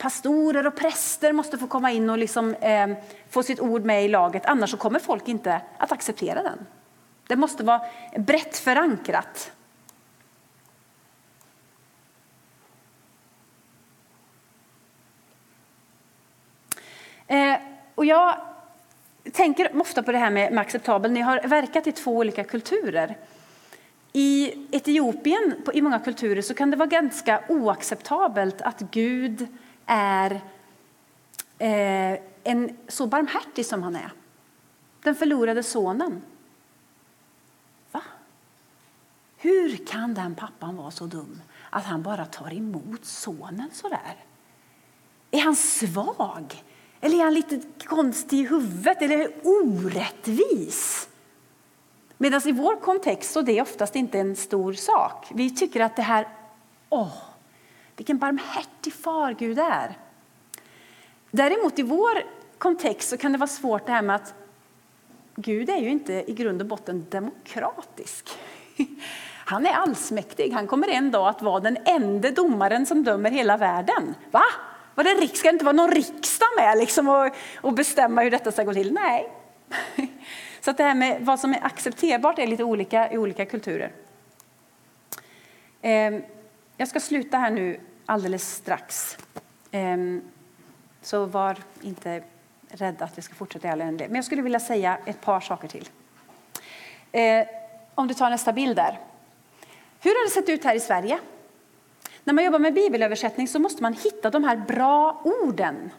Pastorer 0.00 0.66
och 0.66 0.76
präster 0.76 1.32
måste 1.32 1.58
få 1.58 1.66
komma 1.66 1.92
in 1.92 2.10
och 2.10 2.18
liksom, 2.18 2.54
eh, 2.54 2.88
få 3.30 3.42
sitt 3.42 3.60
ord 3.60 3.84
med 3.84 4.04
i 4.04 4.08
laget, 4.08 4.46
annars 4.46 4.70
så 4.70 4.76
kommer 4.76 4.98
folk 4.98 5.28
inte 5.28 5.60
att 5.78 5.92
acceptera 5.92 6.42
den. 6.42 6.66
Det 7.26 7.36
måste 7.36 7.64
vara 7.64 7.80
brett 8.16 8.58
förankrat. 8.58 9.52
Eh, 17.26 17.56
och 17.94 18.04
jag 18.04 18.36
tänker 19.32 19.80
ofta 19.80 20.02
på 20.02 20.12
det 20.12 20.18
här 20.18 20.30
med, 20.30 20.52
med 20.52 20.60
acceptabel. 20.62 21.12
Ni 21.12 21.20
har 21.20 21.40
verkat 21.48 21.86
i 21.86 21.92
två 21.92 22.16
olika 22.16 22.44
kulturer. 22.44 23.16
I 24.12 24.52
Etiopien, 24.70 25.54
i 25.72 25.82
många 25.82 25.98
kulturer, 25.98 26.42
så 26.42 26.54
kan 26.54 26.70
det 26.70 26.76
vara 26.76 26.88
ganska 26.88 27.42
oacceptabelt 27.48 28.62
att 28.62 28.80
Gud 28.80 29.48
är 29.90 30.40
eh, 31.58 32.20
en 32.44 32.76
så 32.88 33.06
barmhärtig 33.06 33.66
som 33.66 33.82
han 33.82 33.96
är. 33.96 34.12
Den 35.02 35.14
förlorade 35.14 35.62
sonen. 35.62 36.22
Va? 37.92 38.02
Hur 39.36 39.86
kan 39.86 40.14
den 40.14 40.34
pappan 40.34 40.76
vara 40.76 40.90
så 40.90 41.06
dum 41.06 41.42
att 41.70 41.84
han 41.84 42.02
bara 42.02 42.26
tar 42.26 42.54
emot 42.54 43.04
sonen 43.04 43.70
så 43.72 43.88
där? 43.88 44.16
Är 45.30 45.40
han 45.40 45.56
svag? 45.56 46.64
Eller 47.00 47.18
är 47.18 47.24
han 47.24 47.34
lite 47.34 47.62
konstig 47.84 48.38
i 48.38 48.46
huvudet? 48.46 49.02
Eller 49.02 49.32
orättvis? 49.42 51.08
Medan 52.18 52.40
i 52.44 52.52
vår 52.52 52.80
kontext 52.80 53.32
så 53.32 53.38
är 53.38 53.44
det 53.44 53.62
oftast 53.62 53.96
inte 53.96 54.18
en 54.18 54.36
stor 54.36 54.72
sak. 54.72 55.26
Vi 55.34 55.50
tycker 55.50 55.80
att 55.80 55.96
det 55.96 56.02
här, 56.02 56.28
åh, 56.88 57.29
vilken 58.00 58.18
barmhärtig 58.18 58.92
far 58.92 59.32
Gud 59.32 59.58
är. 59.58 59.98
Däremot 61.30 61.78
i 61.78 61.82
vår 61.82 62.22
kontext 62.58 63.08
så 63.08 63.16
kan 63.16 63.32
det 63.32 63.38
vara 63.38 63.48
svårt 63.48 63.86
det 63.86 63.92
här 63.92 64.02
med 64.02 64.16
att 64.16 64.34
Gud 65.36 65.70
är 65.70 65.76
ju 65.76 65.88
inte 65.88 66.12
i 66.12 66.32
grund 66.32 66.60
och 66.60 66.66
botten 66.66 67.06
demokratisk. 67.10 68.28
Han 69.44 69.66
är 69.66 69.72
allsmäktig. 69.72 70.52
Han 70.52 70.66
kommer 70.66 70.88
en 70.88 71.10
dag 71.10 71.28
att 71.28 71.42
vara 71.42 71.60
den 71.60 71.78
enda 71.84 72.30
domaren 72.30 72.86
som 72.86 73.04
dömer 73.04 73.30
hela 73.30 73.56
världen. 73.56 74.14
Va? 74.30 74.42
Var 74.94 75.04
det, 75.04 75.36
ska 75.36 75.48
det 75.48 75.52
inte 75.52 75.64
vara 75.64 75.76
någon 75.76 75.90
riksdag 75.90 76.48
med 76.56 76.78
liksom 76.78 77.08
och, 77.08 77.34
och 77.60 77.72
bestämma 77.72 78.22
hur 78.22 78.30
detta 78.30 78.52
ska 78.52 78.64
gå 78.64 78.74
till? 78.74 78.92
Nej. 78.92 79.32
Så 80.60 80.70
att 80.70 80.76
det 80.76 80.84
här 80.84 80.94
med 80.94 81.24
vad 81.24 81.40
som 81.40 81.52
är 81.52 81.64
accepterbart 81.64 82.38
är 82.38 82.46
lite 82.46 82.64
olika 82.64 83.12
i 83.12 83.18
olika 83.18 83.46
kulturer. 83.46 83.92
Ehm, 85.82 86.22
jag 86.76 86.88
ska 86.88 87.00
sluta 87.00 87.38
här 87.38 87.50
nu 87.50 87.80
alldeles 88.10 88.54
strax. 88.54 89.18
Ehm, 89.70 90.22
så 91.02 91.24
var 91.24 91.58
inte 91.80 92.22
rädda 92.68 93.04
att 93.04 93.18
vi 93.18 93.22
ska 93.22 93.34
fortsätta 93.34 93.68
i 93.68 93.70
all 93.70 93.78
Men 93.78 94.14
jag 94.14 94.24
skulle 94.24 94.42
vilja 94.42 94.60
säga 94.60 94.98
ett 95.06 95.20
par 95.20 95.40
saker 95.40 95.68
till. 95.68 95.88
Ehm, 97.12 97.46
om 97.94 98.08
du 98.08 98.14
tar 98.14 98.30
nästa 98.30 98.52
bild 98.52 98.76
där. 98.76 98.98
Hur 100.00 100.10
har 100.10 100.24
det 100.26 100.30
sett 100.30 100.48
ut 100.48 100.64
här 100.64 100.74
i 100.74 100.80
Sverige? 100.80 101.18
När 102.24 102.34
man 102.34 102.44
jobbar 102.44 102.58
med 102.58 102.74
bibelöversättning 102.74 103.48
så 103.48 103.58
måste 103.58 103.82
man 103.82 103.92
hitta 103.92 104.30
de 104.30 104.44
här 104.44 104.56
bra 104.56 105.22
orden. 105.24 105.90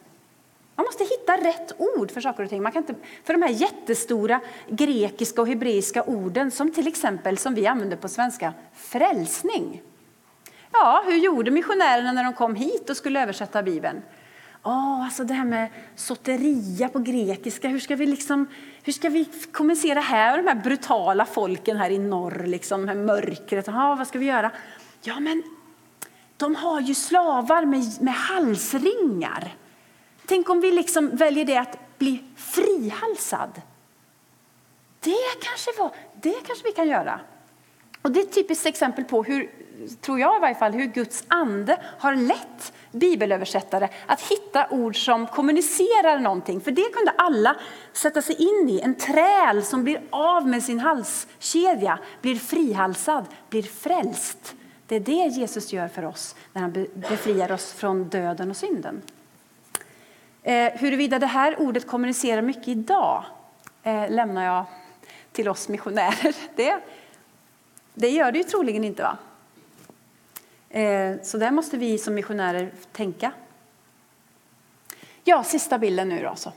Man 0.75 0.85
måste 0.85 1.03
hitta 1.03 1.37
rätt 1.37 1.73
ord 1.77 2.11
för 2.11 2.21
saker 2.21 2.43
och 2.43 2.49
ting. 2.49 2.63
Man 2.63 2.71
kan 2.71 2.81
inte, 2.81 2.95
för 3.23 3.33
de 3.33 3.41
här 3.41 3.49
jättestora 3.49 4.39
grekiska 4.69 5.41
och 5.41 5.47
hebreiska 5.47 6.03
orden 6.03 6.51
som 6.51 6.71
till 6.71 6.87
exempel 6.87 7.37
som 7.37 7.55
vi 7.55 7.67
använder 7.67 7.97
på 7.97 8.07
svenska, 8.07 8.53
frälsning. 8.73 9.81
Ja, 10.71 11.03
hur 11.05 11.15
gjorde 11.17 11.51
missionärerna 11.51 12.11
när 12.11 12.23
de 12.23 12.33
kom 12.33 12.55
hit 12.55 12.89
och 12.89 12.97
skulle 12.97 13.21
översätta 13.21 13.63
Bibeln? 13.63 14.01
Oh, 14.63 15.05
alltså 15.05 15.23
det 15.23 15.33
här 15.33 15.45
med 15.45 15.69
soteria 15.95 16.89
på 16.89 16.99
grekiska, 16.99 17.67
hur 17.67 17.79
ska 17.79 17.95
vi, 17.95 18.05
liksom, 18.05 18.47
hur 18.83 18.93
ska 18.93 19.09
vi 19.09 19.25
kommunicera 19.51 19.99
här 19.99 20.35
med 20.35 20.45
de 20.45 20.51
här 20.51 20.63
brutala 20.63 21.25
folken 21.25 21.77
här 21.77 21.89
i 21.89 21.97
norr, 21.97 22.43
liksom, 22.45 22.87
här 22.87 22.95
mörkret? 22.95 23.67
Oh, 23.67 23.97
vad 23.97 24.07
ska 24.07 24.19
vi 24.19 24.25
göra? 24.25 24.51
Ja, 25.01 25.19
men 25.19 25.43
de 26.37 26.55
har 26.55 26.81
ju 26.81 26.95
slavar 26.95 27.65
med, 27.65 28.01
med 28.01 28.13
halsringar. 28.13 29.55
Tänk 30.25 30.49
om 30.49 30.61
vi 30.61 30.71
liksom 30.71 31.09
väljer 31.15 31.45
det 31.45 31.57
att 31.57 31.97
bli 31.97 32.23
frihalsad. 32.35 33.61
Det 34.99 35.15
kanske, 35.41 35.71
var, 35.77 35.91
det 36.21 36.35
kanske 36.47 36.63
vi 36.63 36.71
kan 36.71 36.87
göra. 36.87 37.19
Och 38.01 38.11
det 38.11 38.19
är 38.19 38.23
ett 38.23 38.33
typiskt 38.33 38.65
exempel 38.65 39.03
på 39.03 39.23
hur 39.23 39.51
tror 40.01 40.19
jag 40.19 40.37
i 40.37 40.39
varje 40.39 40.55
fall, 40.55 40.73
hur 40.73 40.85
Guds 40.85 41.23
ande 41.27 41.81
har 41.97 42.15
lett 42.15 42.73
bibelöversättare 42.91 43.89
att 44.05 44.21
hitta 44.21 44.67
ord 44.69 45.05
som 45.05 45.27
kommunicerar 45.27 46.19
någonting. 46.19 46.61
För 46.61 46.71
det 46.71 46.93
kunde 46.93 47.11
alla 47.11 47.55
sätta 47.93 48.21
sig 48.21 48.35
in 48.35 48.69
i. 48.69 48.79
En 48.79 48.95
träl 48.95 49.63
som 49.63 49.83
blir 49.83 50.01
av 50.09 50.47
med 50.47 50.63
sin 50.63 50.79
halskedja, 50.79 51.99
blir 52.21 52.35
frihalsad, 52.35 53.25
blir 53.49 53.63
frälst. 53.63 54.55
Det 54.87 54.95
är 54.95 54.99
det 54.99 55.11
Jesus 55.11 55.73
gör 55.73 55.87
för 55.87 56.05
oss 56.05 56.35
när 56.53 56.61
han 56.61 56.87
befriar 56.93 57.51
oss 57.51 57.73
från 57.73 58.09
döden 58.09 58.49
och 58.49 58.57
synden. 58.57 59.01
Eh, 60.43 60.71
huruvida 60.73 61.19
det 61.19 61.25
här 61.25 61.61
ordet 61.61 61.87
kommunicerar 61.87 62.41
mycket 62.41 62.67
idag 62.67 63.23
eh, 63.83 64.09
lämnar 64.09 64.45
jag 64.45 64.65
till 65.31 65.49
oss 65.49 65.69
missionärer. 65.69 66.35
Det, 66.55 66.79
det 67.93 68.09
gör 68.09 68.31
det 68.31 68.37
ju 68.37 68.43
troligen 68.43 68.83
inte. 68.83 69.03
va? 69.03 69.17
Eh, 70.71 71.21
så 71.23 71.37
där 71.37 71.51
måste 71.51 71.77
vi 71.77 71.97
som 71.97 72.13
missionärer 72.13 72.71
tänka. 72.91 73.31
Ja, 75.23 75.43
sista 75.43 75.77
bilden 75.77 76.09
nu 76.09 76.23
då. 76.23 76.35
Så. 76.35 76.53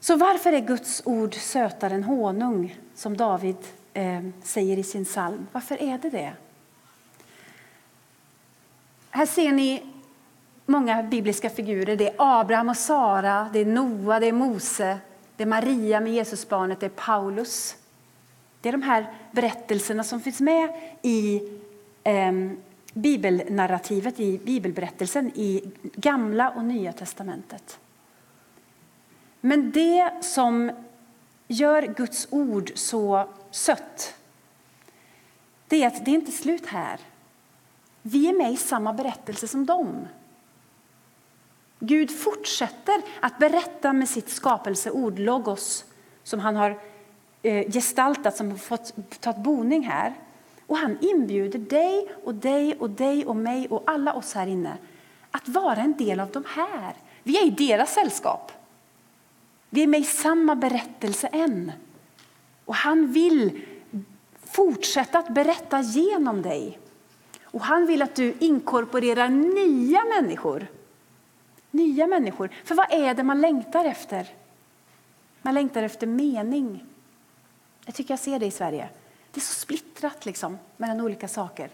så 0.00 0.16
varför 0.16 0.52
är 0.52 0.60
Guds 0.60 1.02
ord 1.04 1.34
sötare 1.34 1.94
än 1.94 2.04
honung, 2.04 2.78
som 2.94 3.16
David 3.16 3.56
eh, 3.92 4.22
säger 4.42 4.78
i 4.78 4.82
sin 4.82 5.04
psalm? 5.04 5.46
Varför 5.52 5.82
är 5.82 5.98
det 5.98 6.10
det? 6.10 6.32
Här 9.10 9.26
ser 9.26 9.52
ni 9.52 9.82
många 10.66 11.02
bibliska 11.02 11.50
figurer. 11.50 11.96
Det 11.96 12.08
är 12.08 12.14
Abraham 12.18 12.68
och 12.68 12.76
Sara, 12.76 13.50
det 13.52 13.58
är 13.58 13.66
Noa, 13.66 14.20
det 14.20 14.26
är 14.26 14.32
Mose, 14.32 14.98
det 15.36 15.42
är 15.42 15.46
Maria 15.46 16.00
med 16.00 16.12
Jesusbarnet, 16.12 16.80
det 16.80 16.86
är 16.86 16.90
Paulus. 16.90 17.76
Det 18.64 18.70
är 18.70 18.72
de 18.72 18.82
här 18.82 19.12
berättelserna 19.32 20.04
som 20.04 20.20
finns 20.20 20.40
med 20.40 20.72
i 21.02 21.42
eh, 22.04 22.32
bibelnarrativet, 22.94 24.20
i 24.20 24.38
bibelberättelsen 24.38 25.32
i 25.34 25.72
Gamla 25.82 26.50
och 26.50 26.64
Nya 26.64 26.92
testamentet. 26.92 27.78
Men 29.40 29.70
det 29.70 30.10
som 30.20 30.72
gör 31.48 31.82
Guds 31.82 32.28
ord 32.30 32.72
så 32.74 33.28
sött, 33.50 34.14
det 35.68 35.82
är 35.82 35.86
att 35.86 36.04
det 36.04 36.10
är 36.10 36.14
inte 36.14 36.32
slut 36.32 36.66
här. 36.66 37.00
Vi 38.02 38.28
är 38.28 38.32
med 38.32 38.52
i 38.52 38.56
samma 38.56 38.92
berättelse 38.92 39.48
som 39.48 39.66
dem. 39.66 40.08
Gud 41.78 42.18
fortsätter 42.18 43.02
att 43.20 43.38
berätta 43.38 43.92
med 43.92 44.08
sitt 44.08 44.28
skapelseord, 44.28 45.18
logos, 45.18 45.84
som 46.22 46.40
han 46.40 46.56
har 46.56 46.93
Eh, 47.44 47.72
gestaltat, 47.72 48.36
som 48.36 48.50
har 48.50 48.58
fått 48.58 49.20
tagit 49.20 49.42
boning 49.42 49.82
här. 49.82 50.14
Och 50.66 50.76
han 50.76 50.98
inbjuder 51.00 51.58
dig 51.58 52.08
och 52.24 52.34
dig 52.34 52.74
och 52.74 52.90
dig 52.90 53.26
och 53.26 53.36
mig 53.36 53.68
och 53.68 53.82
alla 53.86 54.14
oss 54.14 54.34
här 54.34 54.46
inne 54.46 54.76
att 55.30 55.48
vara 55.48 55.76
en 55.76 55.96
del 55.96 56.20
av 56.20 56.30
de 56.30 56.44
här. 56.46 56.94
Vi 57.22 57.38
är 57.38 57.46
i 57.46 57.50
deras 57.50 57.94
sällskap. 57.94 58.52
Vi 59.70 59.82
är 59.82 59.86
med 59.86 60.00
i 60.00 60.04
samma 60.04 60.54
berättelse 60.54 61.26
än. 61.26 61.72
Och 62.64 62.74
han 62.74 63.12
vill 63.12 63.60
fortsätta 64.42 65.18
att 65.18 65.34
berätta 65.34 65.80
genom 65.80 66.42
dig. 66.42 66.78
Och 67.44 67.60
han 67.60 67.86
vill 67.86 68.02
att 68.02 68.14
du 68.14 68.34
inkorporerar 68.40 69.28
nya 69.28 70.04
människor 70.04 70.66
nya 71.74 72.06
människor. 72.06 72.50
För 72.64 72.74
vad 72.74 72.92
är 72.92 73.14
det 73.14 73.22
man 73.22 73.40
längtar 73.40 73.84
efter? 73.84 74.28
Man 75.42 75.54
längtar 75.54 75.82
efter 75.82 76.06
mening. 76.06 76.84
Jag 77.86 77.94
tycker 77.94 78.12
jag 78.12 78.20
ser 78.20 78.38
det 78.38 78.46
i 78.46 78.50
Sverige. 78.50 78.88
Det 79.30 79.38
är 79.38 79.44
så 79.44 79.54
splittrat 79.54 80.26
liksom, 80.26 80.58
mellan 80.76 81.00
olika 81.00 81.28
saker. 81.28 81.70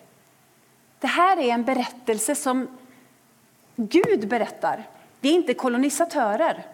Det 0.98 1.06
här 1.06 1.36
är 1.36 1.52
en 1.52 1.64
berättelse 1.64 2.34
som 2.34 2.78
Gud 3.76 4.28
berättar. 4.28 4.88
Vi 5.20 5.30
är 5.30 5.34
inte 5.34 5.54
kolonisatörer. 5.54 6.66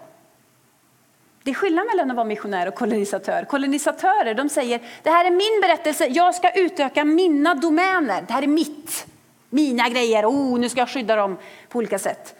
Det 1.43 1.51
är 1.51 1.55
skillnad 1.55 1.87
mellan 1.87 2.11
att 2.11 2.16
vara 2.16 2.26
missionär 2.26 2.68
och 2.68 2.74
kolonisatör. 2.74 3.45
Kolonisatörer 3.45 4.34
de 4.34 4.49
säger 4.49 4.80
det 5.03 5.11
här 5.11 5.24
är 5.24 5.30
min 5.30 5.61
berättelse, 5.62 6.07
jag 6.07 6.34
ska 6.34 6.51
utöka 6.51 7.05
mina 7.05 7.55
domäner. 7.55 8.24
Det 8.26 8.32
här 8.32 8.43
är 8.43 8.47
mitt, 8.47 9.07
mina 9.51 9.89
grejer, 9.89 10.26
oh, 10.26 10.59
nu 10.59 10.68
ska 10.68 10.80
jag 10.80 10.89
skydda 10.89 11.16
dem 11.16 11.37
på 11.68 11.78
olika 11.78 11.99
sätt. 11.99 12.34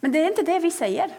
Men 0.00 0.12
det 0.12 0.18
är 0.18 0.26
inte 0.26 0.42
det 0.42 0.58
vi 0.58 0.70
säger. 0.70 1.10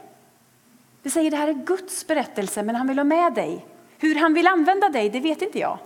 Vi 1.03 1.09
säger 1.09 1.31
det 1.31 1.37
här 1.37 1.47
är 1.47 1.53
Guds 1.53 2.07
berättelse, 2.07 2.63
men 2.63 2.75
han 2.75 2.87
vill 2.87 2.99
ha 2.99 3.03
med 3.03 3.33
dig. 3.33 3.65
Hur 3.99 4.15
han 4.15 4.33
vill 4.33 4.47
använda 4.47 4.89
dig, 4.89 5.09
det 5.09 5.19
vet 5.19 5.41
inte 5.41 5.59
jag. 5.59 5.79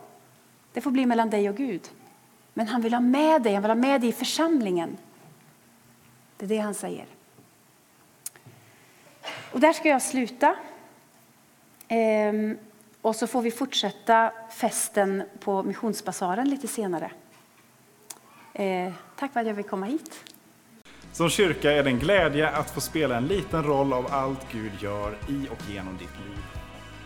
Det 0.74 0.82
får 0.82 0.92
bli 0.92 1.06
mellan 1.06 1.30
dig 1.30 1.50
och 1.50 1.56
Gud. 1.56 1.90
Men 2.54 2.68
han 2.68 2.82
vill 2.82 2.94
ha 2.94 3.02
med 3.02 3.42
dig, 3.42 3.54
han 3.54 3.64
vill 3.64 3.72
ha 3.72 3.76
med 3.76 4.02
dig 4.02 4.10
i 4.10 4.14
församlingen. 4.14 4.98
Det 6.38 6.46
är 6.46 6.50
det 6.50 6.58
han 6.58 6.74
säger. 6.74 7.06
Och 9.52 9.60
där 9.60 9.74
ska 9.74 9.90
jag 9.90 10.02
sluta. 10.02 10.56
Ehm, 11.88 12.58
och 13.02 13.16
så 13.16 13.28
får 13.28 13.42
vi 13.42 13.52
fortsätta 13.52 14.32
festen 14.50 15.24
på 15.40 15.64
Missionsbasaren 15.64 16.50
lite 16.50 16.68
senare. 16.68 17.12
Ehm, 18.54 18.94
tack 19.16 19.34
för 19.34 19.40
att 19.40 19.48
jag 19.48 19.56
fick 19.56 19.70
komma 19.70 19.86
hit. 19.86 20.24
Som 21.12 21.30
kyrka 21.30 21.72
är 21.72 21.84
det 21.84 21.90
en 21.90 22.00
glädje 22.00 22.50
att 22.50 22.72
få 22.72 22.82
spela 22.82 23.18
en 23.18 23.28
liten 23.28 23.64
roll 23.64 23.94
av 23.94 24.08
allt 24.14 24.52
Gud 24.52 24.72
gör 24.80 25.18
i 25.30 25.48
och 25.52 25.70
genom 25.70 25.98
ditt 25.98 26.20
liv. 26.26 26.43